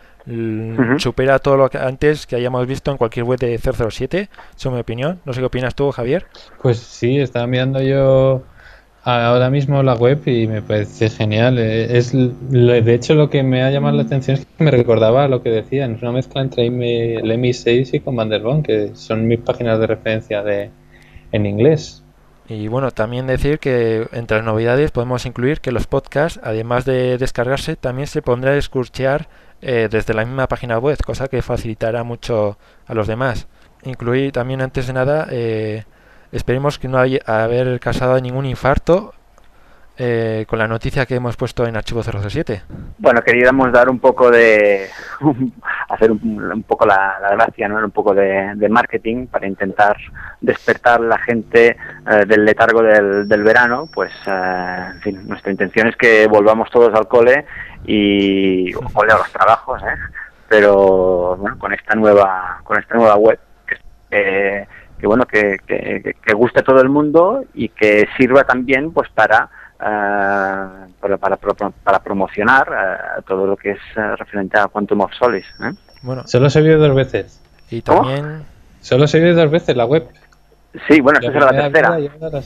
[0.99, 4.75] Supera todo lo que antes que hayamos visto en cualquier web de 007, eso es
[4.75, 5.21] mi opinión.
[5.25, 6.27] No sé qué opinas tú, Javier.
[6.63, 8.43] Pues sí, estaba mirando yo
[9.05, 11.59] ahora mismo la web y me parece genial.
[11.59, 15.25] Eh, Es de hecho lo que me ha llamado la atención es que me recordaba
[15.25, 18.91] a lo que decían, es una mezcla entre M- el MI6 y Commander Bond, que
[18.97, 20.71] son mis páginas de referencia de
[21.31, 22.03] en inglés.
[22.49, 27.19] Y bueno, también decir que entre las novedades podemos incluir que los podcasts, además de
[27.19, 29.29] descargarse, también se pondrá a escuchar
[29.63, 32.57] eh, desde la misma página web, cosa que facilitará mucho
[32.87, 33.49] a los demás.
[33.83, 35.85] Incluir también, antes de nada, eh,
[36.31, 39.13] esperemos que no haya haber causado ningún infarto
[39.99, 42.63] eh, con la noticia que hemos puesto en Archivo 007.
[42.99, 44.89] Bueno, queríamos dar un poco de.
[45.89, 47.77] hacer un, un poco la, la gracia, ¿no?
[47.77, 49.97] Un poco de, marketing para intentar
[50.41, 51.77] despertar la gente
[52.11, 53.89] eh, del letargo del, verano.
[53.93, 57.47] Pues, eh, en fin, nuestra intención es que volvamos todos al cole
[57.87, 58.75] y.
[58.75, 59.97] o a los trabajos, ¿eh?
[60.49, 63.39] Pero, bueno, con esta nueva, con esta nueva web.
[63.67, 63.77] Que,
[64.11, 64.67] eh,
[65.03, 69.49] bueno, que, que- que guste a todo el mundo y que sirva también, pues, para
[69.79, 75.13] para, para, pro- para promocionar eh, todo lo que es eh, referente a Quantum of
[75.19, 75.47] Solace.
[75.63, 75.73] ¿eh?
[76.03, 77.41] Bueno, Solo se vio dos veces.
[77.71, 78.03] y ¿Cómo?
[78.03, 78.45] también
[78.81, 80.07] Solo se vio dos veces la web.
[80.89, 81.99] Sí, bueno, esta será la tercera.
[81.99, 82.39] la.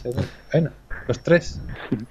[0.52, 0.70] Bueno,
[1.08, 1.60] los tres.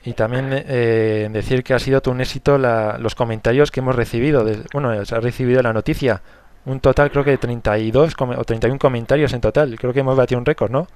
[0.03, 4.43] Y también eh, decir que ha sido un éxito la- los comentarios que hemos recibido.
[4.43, 6.21] de- bueno, se ha recibido la noticia.
[6.65, 9.75] Un total creo que de 32 come- o 31 comentarios en total.
[9.79, 10.87] Creo que hemos batido un récord, ¿no?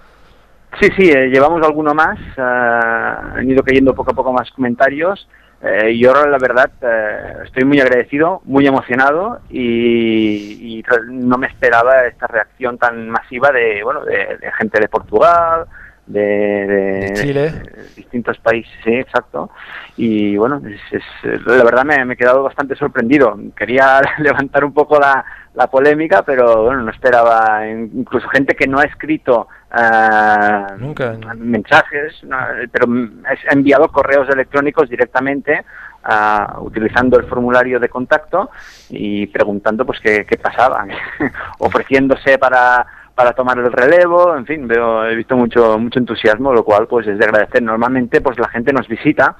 [0.80, 5.28] Sí, sí, eh, llevamos alguno más, eh, han ido cayendo poco a poco más comentarios.
[5.62, 12.06] eh, y ahora la verdad eh, estoy muy agradecido, muy emocionado y, no me esperaba
[12.06, 15.66] esta reacción tan masiva de bueno de, de gente de Portugal,
[16.06, 17.42] de, de- De Chile.
[17.52, 19.50] de distintos países, sí, exacto.
[19.96, 20.82] Y bueno, es-
[21.24, 23.38] es- la verdad me, me he quedado bastante sorprendido.
[23.56, 28.80] Quería levantar un poco la, la polémica, pero bueno, no esperaba incluso gente que no
[28.80, 31.18] ha escrito eh, Nunca.
[31.36, 32.38] mensajes, no,
[32.72, 32.88] pero
[33.26, 35.66] ha enviado correos electrónicos directamente
[36.04, 38.52] ah, utilizando el formulario de contacto
[38.90, 40.86] y preguntando pues qué, qué pasaba,
[41.60, 42.86] ofreciéndose para
[43.16, 47.06] para tomar el relevo, en fin, veo, he visto mucho mucho entusiasmo, lo cual pues
[47.08, 47.62] es de agradecer.
[47.62, 49.36] Normalmente pues la gente nos visita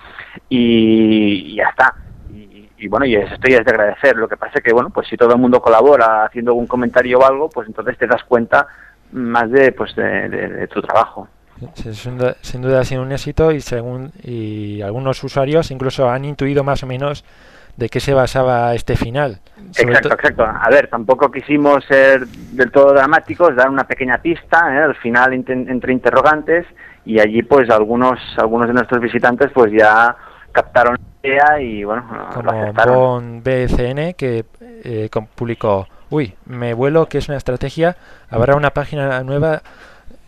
[0.48, 1.96] y, y ya está.
[2.32, 4.16] Y, y bueno, y esto ya es de agradecer.
[4.16, 7.18] Lo que pasa es que bueno, pues si todo el mundo colabora haciendo algún comentario
[7.18, 8.68] o algo, pues entonces te das cuenta
[9.14, 11.28] más de pues de, de- de tu trabajo.
[11.76, 16.26] Sin duda, sin duda ha sido un éxito y según y algunos usuarios incluso han
[16.26, 17.24] intuido más o menos
[17.78, 19.40] de qué se basaba este final.
[19.78, 20.44] exacto, exacto.
[20.46, 24.84] A ver, tampoco quisimos ser del todo dramáticos, dar una pequeña pista, ¿eh?
[24.84, 26.66] al final entre interrogantes,
[27.06, 30.16] y allí pues algunos algunos de nuestros visitantes pues ya
[30.52, 37.18] captaron la idea y bueno, como Bon BCN que eh, publicó, uy, me vuelo que
[37.18, 37.98] es una estrategia,
[38.30, 39.64] habrá una página nueva,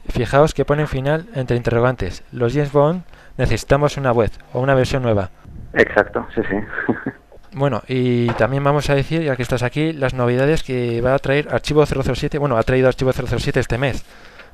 [0.09, 3.03] fijaos que pone final entre interrogantes, los James Bond
[3.37, 5.29] necesitamos una web o una versión nueva.
[5.73, 6.55] Exacto, sí, sí.
[7.57, 11.19] Bueno, y también vamos a decir, ya que estás aquí, las novedades que va a
[11.19, 14.03] traer Archivo 007, bueno, ha traído Archivo 007 este mes,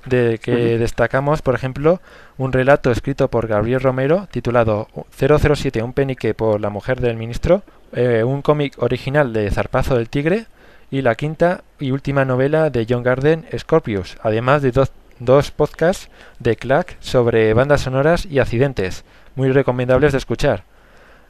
[0.05, 1.99] de que destacamos, por ejemplo,
[2.37, 7.63] un relato escrito por Gabriel Romero titulado 007, un penique por la mujer del ministro,
[7.93, 10.45] eh, un cómic original de Zarpazo del Tigre
[10.91, 16.09] y la quinta y última novela de John Garden, Scorpius, además de dos, dos podcasts
[16.39, 20.63] de Clack sobre bandas sonoras y accidentes, muy recomendables de escuchar.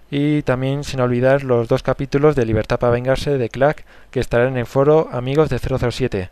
[0.10, 4.50] Y también sin olvidar los dos capítulos de Libertad para Vengarse de Clack que estarán
[4.50, 6.30] en el foro Amigos de 007.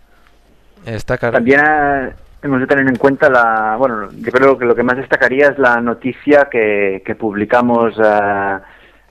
[0.86, 2.10] Está También eh,
[2.42, 3.76] hemos de tener en cuenta la.
[3.78, 8.58] Bueno, yo creo que lo que más destacaría es la noticia que, publicamos eh,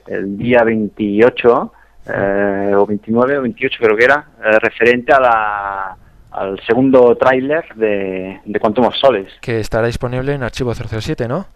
[0.07, 1.71] el día 28,
[2.13, 4.25] eh, o 29 o 28 creo que era,
[4.59, 5.97] referente a la
[6.31, 9.31] al segundo tráiler de, de Quantum of Soles.
[9.41, 11.47] Que estará disponible en archivo 007, ¿no?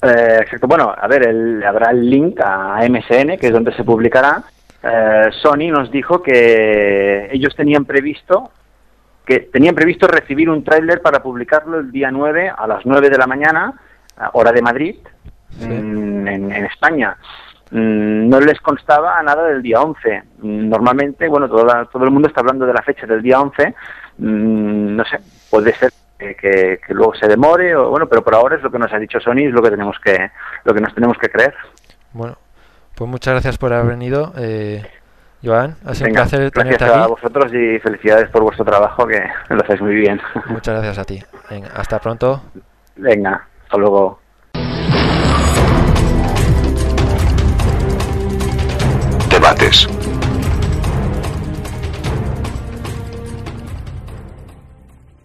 [0.00, 0.68] Eh, exacto.
[0.68, 4.44] Bueno, a ver, el, habrá el link a MSN, que es donde se publicará.
[4.82, 8.52] Eh, Sony nos dijo que ellos tenían previsto
[9.24, 13.18] que tenían previsto recibir un tráiler para publicarlo el día 9 a las 9 de
[13.18, 13.74] la mañana,
[14.32, 14.96] hora de Madrid,
[15.60, 17.16] mm, en, España.
[17.72, 20.22] Mm, no les constaba nada del día 11.
[20.38, 23.74] Mm, normalmente, bueno, todo, todo el mundo está hablando de la fecha del día 11.
[24.18, 25.18] No sé,
[25.50, 28.92] puede ser que, luego se demore o bueno pero por ahora es lo que nos
[28.92, 30.30] ha dicho Sony es lo que tenemos que
[30.64, 31.54] lo que nos tenemos que creer.
[32.12, 32.36] Bueno
[32.94, 34.82] pues muchas gracias por haber venido eh,
[35.42, 35.76] Joan.
[35.84, 36.94] Ha sido un placer tenerte aquí.
[36.94, 40.20] a vosotros y felicidades por vuestro trabajo que lo hacéis muy bien.
[40.46, 41.20] Muchas gracias a ti.
[41.74, 42.42] Hasta pronto.
[42.96, 44.21] Venga hasta luego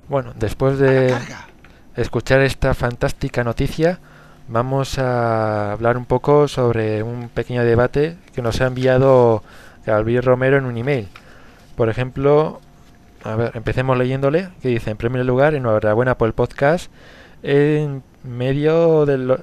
[0.09, 1.13] Bueno, después de
[1.97, 3.99] escuchar esta fantástica noticia,
[4.47, 9.43] vamos a hablar un poco sobre un pequeño debate que nos ha enviado
[9.85, 11.09] Gabriel Romero en un email.
[11.75, 12.61] Por ejemplo,
[13.25, 16.89] a ver, empecemos leyéndole, que dice, en primer lugar, enhorabuena por el podcast,
[17.43, 19.37] en medio del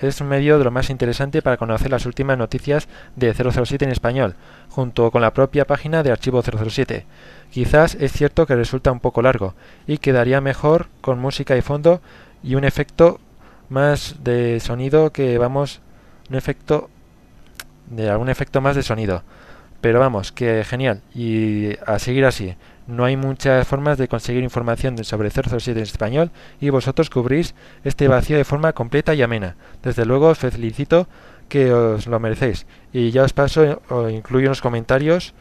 [0.00, 3.90] es un medio de lo más interesante para conocer las últimas noticias de 007 en
[3.90, 4.34] español,
[4.68, 7.06] junto con la propia página de Archivo 007.
[7.50, 9.54] Quizás es cierto que resulta un poco largo,
[9.86, 12.00] y quedaría mejor con música de fondo
[12.42, 13.20] y un efecto
[13.68, 15.80] más de sonido que vamos,
[16.30, 16.90] un efecto
[17.90, 19.22] de algún efecto más de sonido.
[19.80, 22.56] Pero vamos, que genial, y a seguir así.
[22.86, 26.30] No hay muchas formas de conseguir información sobre 007 en español
[26.60, 29.56] y vosotros cubrís este vacío de forma completa y amena.
[29.82, 31.08] Desde luego os felicito
[31.48, 32.66] que os lo merecéis.
[32.92, 35.34] Y ya os paso, o incluyo unos comentarios,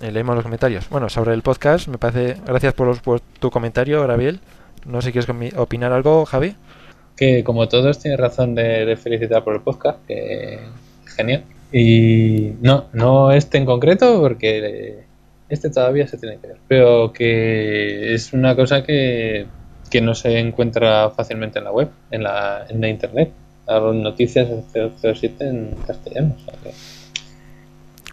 [0.00, 0.88] mm, leemos los comentarios.
[0.90, 4.40] Bueno, sobre el podcast, me parece, gracias por, tu comentario, Gabriel.
[4.84, 6.56] No sé si quieres opinar algo, Javi.
[7.16, 10.58] Que como todos tienes razón de, felicitar por el podcast, que
[11.16, 11.44] genial.
[11.72, 15.04] Y no, no este en concreto, porque
[15.52, 16.56] este todavía se tiene que ver.
[16.66, 19.46] Pero que es una cosa que,
[19.90, 23.30] que no se encuentra fácilmente en la web, en la, en la internet.
[23.66, 26.36] Las noticias 007 en castellano.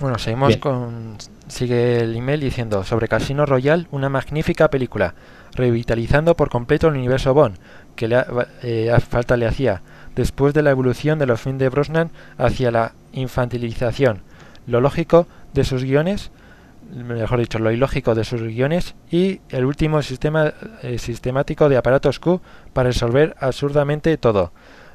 [0.02, 1.18] Bueno, seguimos con.
[1.48, 5.16] Sigue el email diciendo: Sobre Casino Royale, una magnífica película,
[5.56, 7.58] revitalizando por completo el universo Bond,
[7.96, 8.24] que le
[8.64, 9.82] eh, falta le hacía,
[10.16, 14.22] después de la evolución de los films de Brosnan hacia la infantilización.
[14.68, 16.32] Lo lógico de sus guiones
[16.92, 22.20] mejor dicho, lo ilógico de sus guiones y el último sistema eh, sistemático de aparatos
[22.20, 22.42] Q
[22.74, 24.52] para resolver absurdamente todo.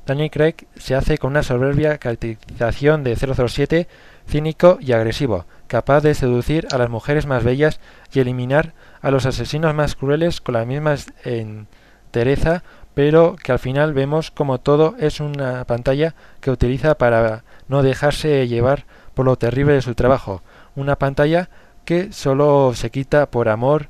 [0.06, 3.88] Daniel Craig se hace con una soberbia caracterización de 007
[4.28, 7.80] cínico y agresivo, capaz de seducir a las mujeres más bellas
[8.12, 12.62] y eliminar a los asesinos más crueles con la misma entereza,
[12.94, 18.46] pero que al final vemos como todo es una pantalla que utiliza para no dejarse
[18.46, 18.84] llevar
[19.14, 20.42] por lo terrible de su trabajo,
[20.76, 21.48] una pantalla
[21.84, 23.88] que solo se quita por amor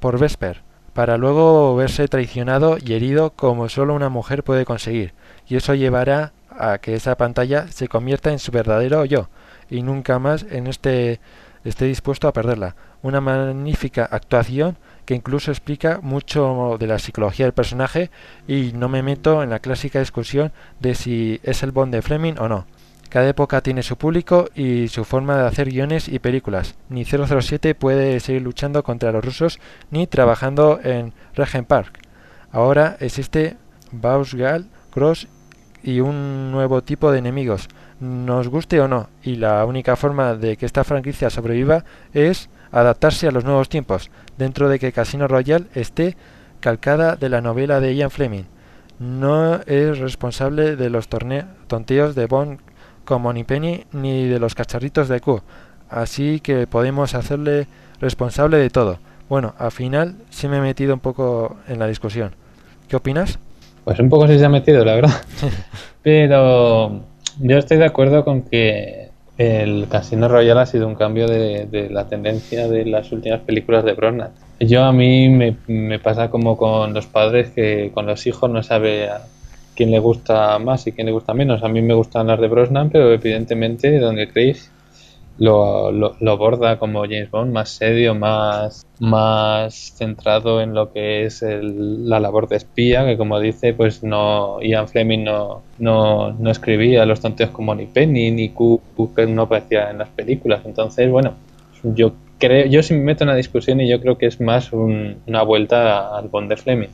[0.00, 5.14] por Vesper, para luego verse traicionado y herido como solo una mujer puede conseguir,
[5.46, 9.28] y eso llevará a que esa pantalla se convierta en su verdadero yo,
[9.68, 11.20] y nunca más en este
[11.64, 12.76] esté dispuesto a perderla.
[13.02, 18.10] Una magnífica actuación que incluso explica mucho de la psicología del personaje
[18.46, 22.34] y no me meto en la clásica discusión de si es el Bond de Fleming
[22.38, 22.66] o no.
[23.08, 26.74] Cada época tiene su público y su forma de hacer guiones y películas.
[26.88, 32.00] Ni 007 puede seguir luchando contra los rusos ni trabajando en Regent Park.
[32.50, 33.56] Ahora existe
[33.92, 35.28] Bausgal, Cross
[35.82, 37.68] y un nuevo tipo de enemigos,
[38.00, 43.28] nos guste o no, y la única forma de que esta franquicia sobreviva es adaptarse
[43.28, 46.16] a los nuevos tiempos, dentro de que Casino Royale esté
[46.60, 48.44] calcada de la novela de Ian Fleming.
[48.98, 52.60] No es responsable de los tonteos de Bond
[53.06, 55.40] como ni Penny ni de los cacharritos de Q,
[55.88, 57.68] así que podemos hacerle
[58.00, 58.98] responsable de todo.
[59.30, 62.32] Bueno, al final sí me he metido un poco en la discusión.
[62.88, 63.38] ¿Qué opinas?
[63.84, 65.14] Pues un poco sí se ha metido, la verdad.
[66.02, 67.00] Pero
[67.40, 72.08] yo estoy de acuerdo con que el Casino Royale ha sido un cambio de, la
[72.08, 74.30] tendencia de las últimas películas de Brosnan.
[74.60, 78.62] Yo a mí me, me, pasa como con los padres que con los hijos no
[78.62, 79.08] sabe
[79.76, 81.62] quién le gusta más y quién le gusta menos.
[81.62, 84.72] A mí me gustan las de Brosnan, pero evidentemente donde creéis
[85.38, 91.44] lo, lo, aborda como James Bond, más serio, más, más centrado en lo que es
[91.46, 97.04] la labor de espía, que como dice, pues no Ian Fleming no, no, no escribía
[97.04, 100.62] los tonteos como ni Penny ni que no aparecía en las películas.
[100.64, 101.34] Entonces, bueno,
[101.82, 104.72] yo creo, yo sí me meto en la discusión y yo creo que es más
[104.72, 106.90] una vuelta al Bond de Fleming.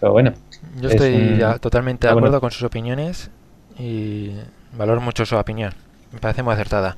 [0.00, 0.32] Pero bueno.
[0.80, 3.30] Yo estoy totalmente de ah, acuerdo con sus opiniones
[3.78, 4.32] y
[4.76, 5.72] valoro mucho su opinión.
[6.12, 6.96] Me parece muy acertada.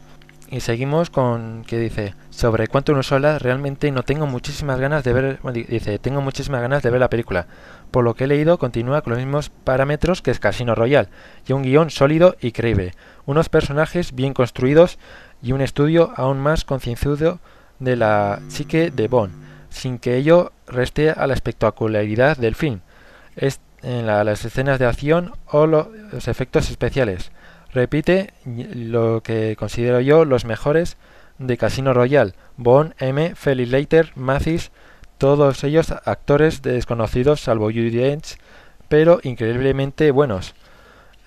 [0.51, 5.13] Y seguimos con que dice, sobre cuánto uno sola, realmente no tengo muchísimas ganas de
[5.13, 7.47] ver, dice, tengo muchísimas ganas de ver la película.
[7.91, 11.09] Por lo que he leído, continúa con los mismos parámetros que es Casino Royale,
[11.47, 12.95] y un guion sólido y creíble,
[13.27, 14.99] unos personajes bien construidos
[15.43, 17.41] y un estudio aún más concienzudo
[17.79, 19.35] de la psique de Bond,
[19.69, 22.81] sin que ello reste a la espectacularidad del film,
[23.83, 27.31] en las escenas de acción o los efectos especiales
[27.73, 30.97] repite lo que considero yo los mejores
[31.39, 34.73] de Casino Royale, Bond, M, Felix Leiter, Mathis,
[35.19, 38.39] todos ellos actores desconocidos salvo Judy Dench,
[38.89, 40.55] pero increíblemente buenos.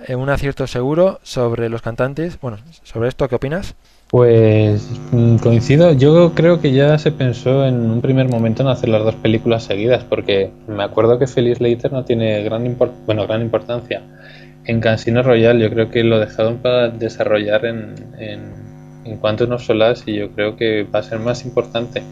[0.07, 2.39] Eh, un acierto seguro sobre los cantantes.
[2.41, 3.75] Bueno, sobre esto, ¿qué opinas?
[4.11, 5.93] Pues mm, coincido.
[5.93, 9.63] Yo creo que ya se pensó en un primer momento en hacer las dos películas
[9.63, 14.03] seguidas, porque me acuerdo que Felix Leiter no tiene gran, bueno, gran importancia
[14.65, 18.39] en Casino Royale yo creo que lo dejaron para desarrollar en, en,
[19.05, 22.03] en cuanto unos solas y yo creo que va a ser más importante.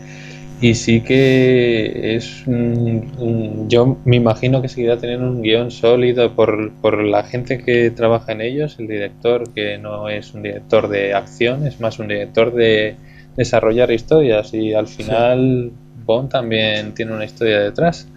[0.62, 7.01] Y sí que es yo me imagino que seguirá teniendo un guion sólido por, por
[7.01, 11.66] la gente que trabaja en ellos, el director que no es un director de acción,
[11.66, 12.97] es más un director de
[13.38, 15.72] desarrollar historias y al final
[16.05, 18.10] Bond también tiene una historia detrás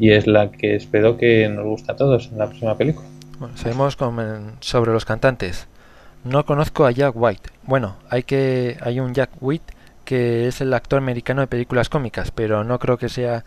[0.00, 3.06] y es la que espero que nos guste a todos en la próxima película.
[3.38, 3.96] Bueno, seguimos
[4.60, 5.68] sobre los cantantes.
[6.24, 7.50] No conozco a Jack White.
[7.62, 9.74] Bueno, hay que hay un Jack White
[10.08, 13.44] que es el actor americano de películas cómicas, pero no creo que sea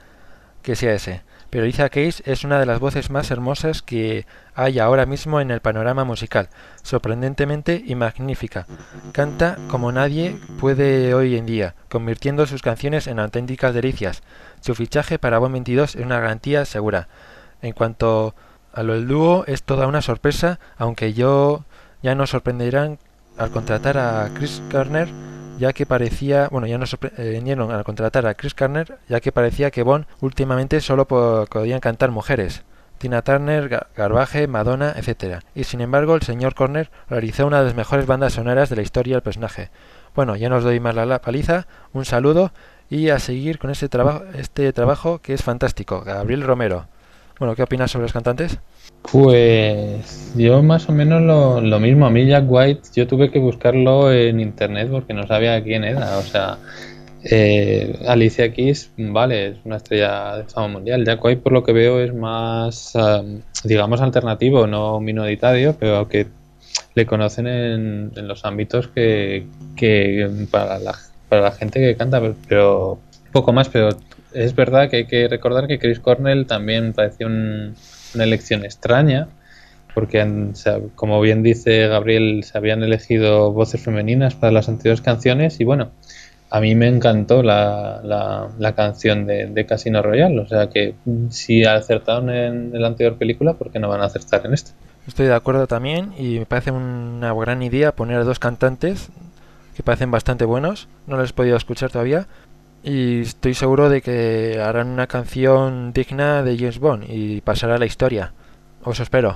[0.61, 1.23] que sea ese.
[1.49, 5.49] Pero Lisa Case es una de las voces más hermosas que hay ahora mismo en
[5.49, 6.49] el panorama musical,
[6.83, 8.67] sorprendentemente y magnífica.
[9.11, 14.21] Canta como nadie puede hoy en día, convirtiendo sus canciones en auténticas delicias.
[14.59, 17.07] Su fichaje para Bon 22 es una garantía segura.
[17.63, 18.35] En cuanto
[18.71, 21.65] a lo del dúo es toda una sorpresa, aunque yo
[22.03, 22.99] ya nos sorprenderán
[23.39, 25.09] al contratar a Chris Garner,
[25.57, 29.71] ya que parecía, bueno, ya nos sorprendieron al contratar a Chris Garner, ya que parecía
[29.71, 32.63] que Bond últimamente solo podían cantar mujeres.
[32.97, 35.39] Tina Turner, Garbaje, Madonna, etc.
[35.55, 38.83] Y sin embargo, el señor Corner realizó una de las mejores bandas sonoras de la
[38.83, 39.71] historia del personaje.
[40.13, 42.51] Bueno, ya nos doy más la paliza, un saludo
[42.91, 46.01] y a seguir con este, trabajo este trabajo que es fantástico.
[46.01, 46.87] Gabriel Romero.
[47.39, 48.59] Bueno, ¿qué opinas sobre los cantantes?
[49.01, 51.21] Pues yo más o menos
[51.63, 52.05] lo, mismo.
[52.05, 56.17] A mí Jack White yo tuve que buscarlo en internet porque no sabía quién era.
[56.17, 56.57] O sea,
[57.23, 61.05] eh, Alicia Keys, vale, es una estrella de fama mundial.
[61.05, 62.93] Jack White por lo que veo es más,
[63.63, 66.27] digamos, alternativo, no minoritario, pero que
[66.95, 69.45] le conocen en, los ámbitos que,
[69.75, 70.95] que para, la,
[71.29, 72.99] para la gente que canta, pero
[73.31, 73.89] poco más, pero
[74.33, 77.27] es verdad que hay que recordar que Chris Cornell también pareció
[78.15, 79.27] una elección extraña,
[79.93, 80.25] porque
[80.95, 85.91] como bien dice Gabriel, se habían elegido voces femeninas para las anteriores canciones y bueno,
[86.49, 88.01] a mí me encantó la,
[88.57, 90.95] la, canción de, Casino Royale, o sea que
[91.29, 94.71] si acertaron en la anterior película, ¿por qué no van a acertar en esta?
[95.07, 99.09] Estoy de acuerdo también y me parece una gran idea poner a dos cantantes
[99.75, 102.27] que parecen bastante buenos, no los he podido escuchar todavía,
[102.83, 107.77] y estoy seguro de que harán una canción digna de James Bond y pasará a
[107.77, 108.33] la historia.
[108.83, 109.35] Os espero.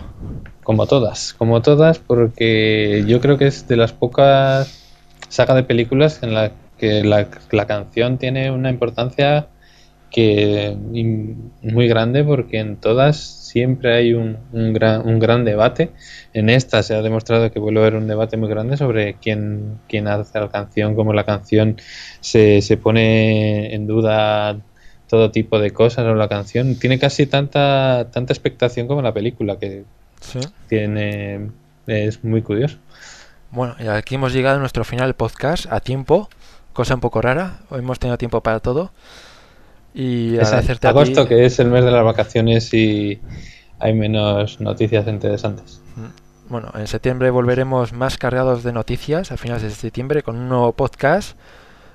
[0.64, 4.84] Como todas, como todas, porque yo creo que es de las pocas
[5.30, 9.48] sagas de películas en las que la, la canción tiene una importancia
[10.16, 10.78] que
[11.62, 15.92] muy grande porque en todas siempre hay un, un, gran, un gran debate.
[16.32, 19.82] En esta se ha demostrado que vuelve a haber un debate muy grande sobre quién,
[19.90, 21.76] quién hace la canción, cómo la canción
[22.22, 24.58] se, se pone en duda
[25.10, 26.80] todo tipo de cosas o la canción.
[26.80, 29.84] Tiene casi tanta, tanta expectación como la película, que
[30.70, 31.50] tiene
[31.88, 32.78] es muy curioso.
[33.52, 36.30] Bueno, y aquí hemos llegado a nuestro final del podcast a tiempo,
[36.72, 37.60] cosa un poco rara.
[37.70, 38.94] Hoy hemos tenido tiempo para todo.
[39.96, 43.18] Y es agradecerte agosto, que es el mes de las vacaciones y
[43.80, 45.82] hay menos noticias interesantes.
[45.96, 46.50] Mm.
[46.52, 50.74] Bueno, en septiembre volveremos más cargados de noticias a finales de septiembre con un nuevo
[50.74, 51.38] podcast.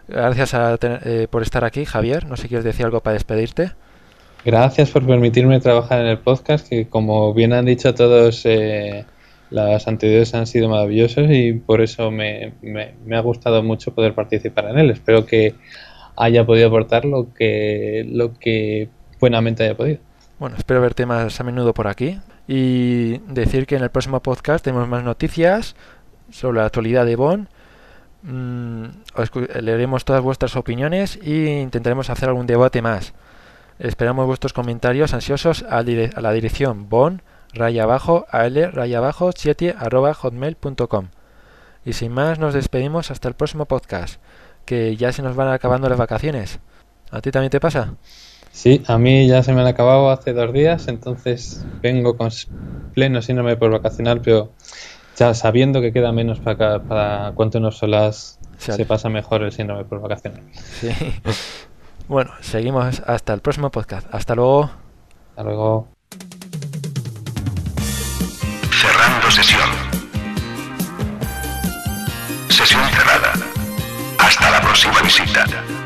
[0.09, 2.25] Gracias eh, por estar aquí, Javier.
[2.27, 3.73] No sé si quieres decir algo para despedirte.
[4.47, 9.05] Gracias por permitirme trabajar en el podcast, que como bien han dicho todos, eh,
[9.51, 14.71] las anteriores han sido maravillosos y por eso me, me ha gustado mucho poder participar
[14.71, 14.91] en él.
[14.91, 15.55] Espero que
[16.21, 19.99] haya podido aportar lo que, lo que buenamente haya podido.
[20.39, 24.65] Bueno, espero verte más a menudo por aquí y decir que en el próximo podcast
[24.65, 25.77] tenemos más noticias
[26.31, 27.49] sobre la actualidad de Bonn.
[28.23, 28.85] Mm,
[29.61, 33.15] leeremos todas vuestras opiniones e intentaremos hacer algún debate más.
[33.79, 37.23] Esperamos vuestros comentarios ansiosos a, la dirección bon
[37.55, 41.09] raya abajo al raya abajo 7 arroba hotmail.com.
[41.83, 44.21] Y sin más nos despedimos hasta el próximo podcast
[44.71, 46.61] que ya se nos van acabando las vacaciones.
[47.11, 47.95] ¿A ti también te pasa?
[48.53, 52.31] Sí, a mí ya se me han acabado hace dos días, entonces vengo con
[52.95, 54.53] pleno síndrome por vacacional, pero
[55.17, 59.85] ya sabiendo que queda menos para, para cuánto nos solas se pasa mejor el síndrome
[59.87, 60.43] por vacacional.
[60.55, 60.91] Sí.
[62.09, 64.13] Bueno, seguimos hasta el próximo podcast.
[64.13, 64.69] Hasta luego.
[65.29, 65.87] Hasta luego.
[74.73, 75.01] Sesión cerrada.
[75.01, 75.80] Hasta la próxima visita.